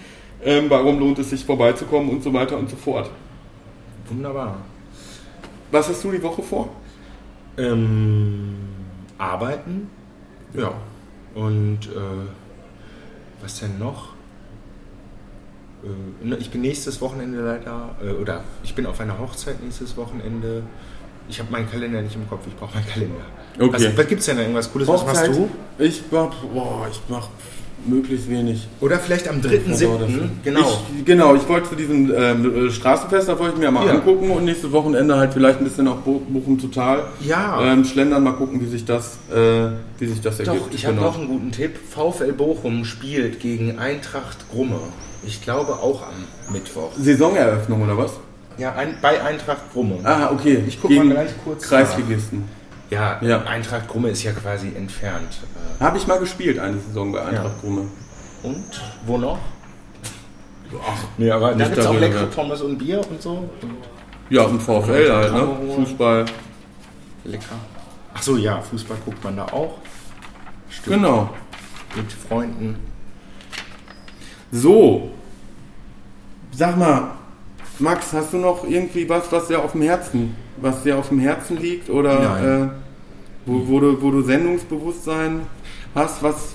[0.45, 3.11] Ähm, warum lohnt es sich vorbeizukommen und so weiter und so fort.
[4.09, 4.59] Wunderbar.
[5.70, 6.68] Was hast du die Woche vor?
[7.57, 8.55] Ähm,
[9.18, 9.88] arbeiten.
[10.55, 10.72] Ja.
[11.34, 12.26] Und äh,
[13.40, 14.09] was denn noch?
[15.84, 19.97] Äh, ne, ich bin nächstes Wochenende leider, äh, oder ich bin auf einer Hochzeit nächstes
[19.97, 20.64] Wochenende.
[21.28, 23.24] Ich habe meinen Kalender nicht im Kopf, ich brauche meinen Kalender.
[23.59, 23.72] Okay.
[23.72, 24.43] Was, was gibt's denn da?
[24.43, 24.88] Irgendwas Cooles?
[24.88, 25.49] Was machst du?
[25.78, 27.28] Ich mach, boah, ich mach
[27.87, 28.66] möglichst wenig.
[28.80, 29.87] Oder vielleicht am 3.7.
[30.45, 30.61] Genau.
[30.99, 33.93] Ich, genau, ich wollte zu diesem ähm, Straßenfest, da wollte ich mir mal Ja.
[33.95, 37.61] angucken und nächstes Wochenende halt vielleicht ein bisschen auch Bo- Bochum total Ja.
[37.62, 40.74] ähm, schlendern, mal gucken, wie sich das, äh, wie sich das Doch, ergibt.
[40.74, 41.07] ich habe Genau.
[41.09, 41.76] noch einen guten Tipp.
[41.91, 44.76] VfL Bochum spielt gegen Eintracht Grumme.
[45.26, 46.91] Ich glaube auch am Mittwoch.
[46.99, 48.12] Saisoneröffnung oder was?
[48.59, 49.97] Ja, ein, bei Eintracht Grumme.
[50.05, 50.62] Ah, okay.
[50.66, 52.45] Ich guck Gegen mal gleich kurz Kreisligisten.
[52.93, 53.43] Ja, Ja.
[53.45, 55.38] Eintracht Grumme ist ja quasi entfernt.
[55.80, 57.61] Äh, Habe ich mal gespielt, eine Saison bei Eintracht Ja.
[57.61, 57.82] Grumme.
[58.43, 58.64] Und
[59.07, 59.38] wo noch?
[60.86, 63.49] Ach, nee, aber da gibt es auch leckere Pommes und Bier und so.
[64.30, 65.49] Ja, und VfL halt, ne?
[65.74, 66.24] Fußball.
[67.24, 67.45] lecker.
[68.14, 69.78] Ach so, ja, Fußball guckt man da auch.
[70.68, 70.97] Stimmt.
[70.97, 71.30] Genau.
[71.97, 72.76] Mit Freunden.
[74.51, 75.11] So.
[76.55, 77.12] Sag mal,
[77.78, 81.19] Max, hast du noch irgendwie was, was dir auf dem Herzen, was dir auf dem
[81.21, 82.69] Herzen liegt oder äh,
[83.47, 85.41] wo, wo, du, wo du Sendungsbewusstsein
[85.95, 86.23] hast?
[86.23, 86.55] Was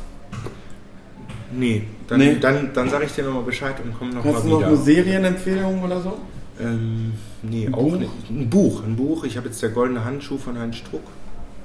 [1.51, 2.37] Nee, dann, Nee.
[2.39, 4.67] dann, dann sage ich dir nochmal Bescheid und komm hast nochmal du noch wieder.
[4.67, 6.17] eine Serienempfehlung oder so?
[6.59, 7.97] Ähm, nee, Ein auch Buch?
[7.99, 8.11] nicht.
[8.29, 9.23] Ein Buch, ein Buch.
[9.23, 11.03] Ich habe jetzt der goldene Handschuh von Heinz Struck,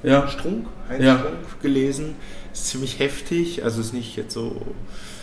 [0.03, 1.17] Ja, Strunk, Heinz Ja.
[1.19, 2.15] Strunk gelesen.
[2.53, 4.61] Ist ziemlich heftig, also ist nicht jetzt so.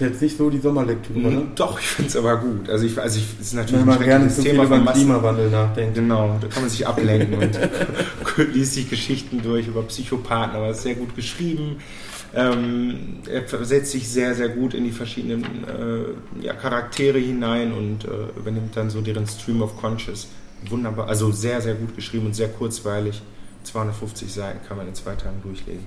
[0.00, 1.42] Ist jetzt nicht so die Sommerlektüre, ne?
[1.54, 2.68] Doch, ich finde es aber gut.
[2.68, 4.84] Also ich, also ich ist natürlich Wenn man ein gerne zu viel Thema über den
[4.84, 5.00] Massen.
[5.00, 5.94] Klimawandel nachdenkt.
[5.94, 7.58] Genau, da kann man sich ablenken und
[8.54, 11.76] liest sich Geschichten durch über Psychopathen, aber es ist sehr gut geschrieben.
[12.34, 18.04] Ähm, er versetzt sich sehr, sehr gut in die verschiedenen äh, ja, Charaktere hinein und
[18.04, 20.28] äh, übernimmt dann so deren Stream of Conscious.
[20.68, 23.20] Wunderbar, also sehr, sehr gut geschrieben und sehr kurzweilig.
[23.64, 25.86] 250 Seiten kann man in zwei Tagen durchlesen.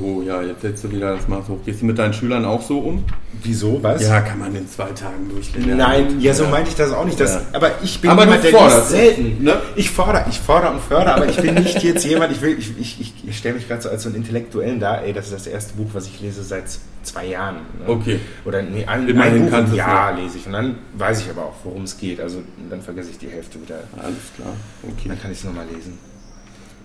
[0.00, 1.58] Oh ja, jetzt setzt du wieder das Maß hoch.
[1.64, 3.04] Gehst du mit deinen Schülern auch so um?
[3.42, 3.82] Wieso?
[3.82, 4.00] Was?
[4.02, 5.76] Ja, kann man in zwei Tagen durchlesen.
[5.76, 7.18] Nein, ja, so meinte ich das auch nicht.
[7.18, 7.42] Das, Ja.
[7.52, 9.42] Aber ich bin Aber jemand, der forderst, selten.
[9.42, 9.60] ne?
[9.74, 12.78] Ich fordere, ich fordere und fördere, aber ich bin nicht jetzt jemand, ich will, ich,
[12.78, 15.46] ich, ich, stelle mich gerade so als so einen Intellektuellen dar, ey, das ist das
[15.48, 16.64] erste Buch, was ich lese seit
[17.02, 17.56] zwei Jahren.
[17.80, 17.88] Ne?
[17.88, 18.20] Okay.
[18.44, 21.46] Oder nee, ein, Immerhin ein Buch im Jahr lese ich und dann weiß ich aber
[21.46, 22.20] auch, worum es geht.
[22.20, 23.80] Also dann vergesse ich die Hälfte wieder.
[23.96, 24.52] Alles klar.
[24.84, 25.08] Okay.
[25.08, 25.98] Dann kann ich es nochmal lesen.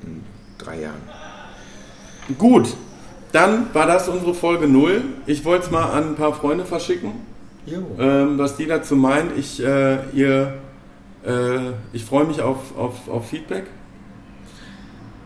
[0.03, 0.23] In
[0.57, 1.01] drei Jahren.
[2.37, 2.75] Gut,
[3.31, 5.01] dann war das unsere Folge 0.
[5.25, 7.11] Ich wollte es mal an ein paar Freunde verschicken,
[7.99, 9.31] ähm, was die dazu meinen.
[9.37, 10.53] Ich, äh, ihr,
[11.25, 13.65] äh, ich freue mich auf, auf, auf Feedback.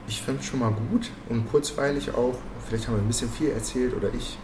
[0.08, 2.36] Ich fand es schon mal gut und kurzweilig auch.
[2.68, 4.38] Vielleicht haben wir ein bisschen viel erzählt oder ich.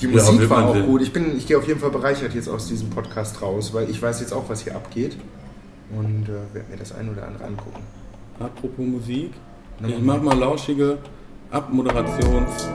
[0.00, 0.86] Die Ja, Musik wird war auch sehen.
[0.86, 1.02] gut.
[1.02, 4.00] Ich, bin, ich gehe auf jeden Fall bereichert jetzt aus diesem Podcast raus, weil ich
[4.00, 5.16] weiß jetzt auch, was hier abgeht.
[5.94, 7.82] Und äh, werde mir das ein oder andere angucken.
[8.38, 9.32] Apropos Musik,
[9.86, 10.98] ich mach mal lauschige
[11.50, 12.68] Abmoderations.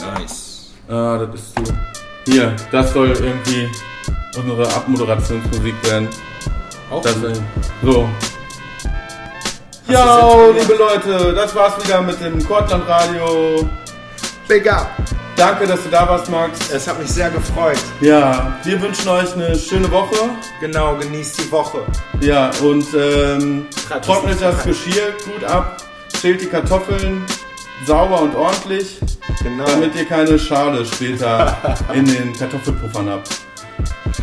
[0.00, 0.70] Nice.
[0.88, 1.74] Ah, das ist zu.
[2.26, 3.68] Hier, das soll irgendwie
[4.36, 6.08] unsere Abmoderationsmusik werden.
[6.90, 7.32] Auch Das, äh,
[7.84, 8.08] so.
[9.88, 13.68] Ja, liebe Leute, das war's wieder mit dem Kortland Radio.
[14.48, 14.88] Big up.
[15.36, 16.70] Danke, dass du da warst, Max.
[16.72, 17.78] Es hat mich sehr gefreut.
[18.00, 20.16] Ja, wir wünschen euch eine schöne Woche.
[20.60, 21.82] Genau, genießt die Woche.
[22.20, 23.66] Ja, und ähm,
[24.02, 24.64] trocknet das.
[24.64, 25.76] Geschirr gut ab,
[26.18, 27.22] schält die Kartoffeln
[27.84, 28.98] sauber und ordentlich,
[29.42, 29.64] Genau.
[29.66, 33.40] damit ihr keine Schale später in den Kartoffelpuffern habt.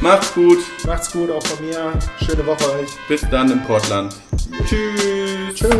[0.01, 1.93] Macht's gut, Macht's gut, auch von mir.
[2.25, 2.89] Schöne Woche euch.
[3.07, 4.15] bis dann im Portland.
[4.65, 5.53] Tschüss.
[5.55, 5.71] Tschüss.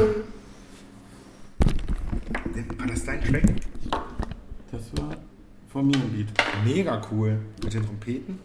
[2.78, 3.43] War das dein Track?
[4.71, 5.15] Das war
[5.71, 6.28] von mir ein Beat.
[6.63, 7.38] Mega cool.
[7.63, 8.39] Mit den Trompeten.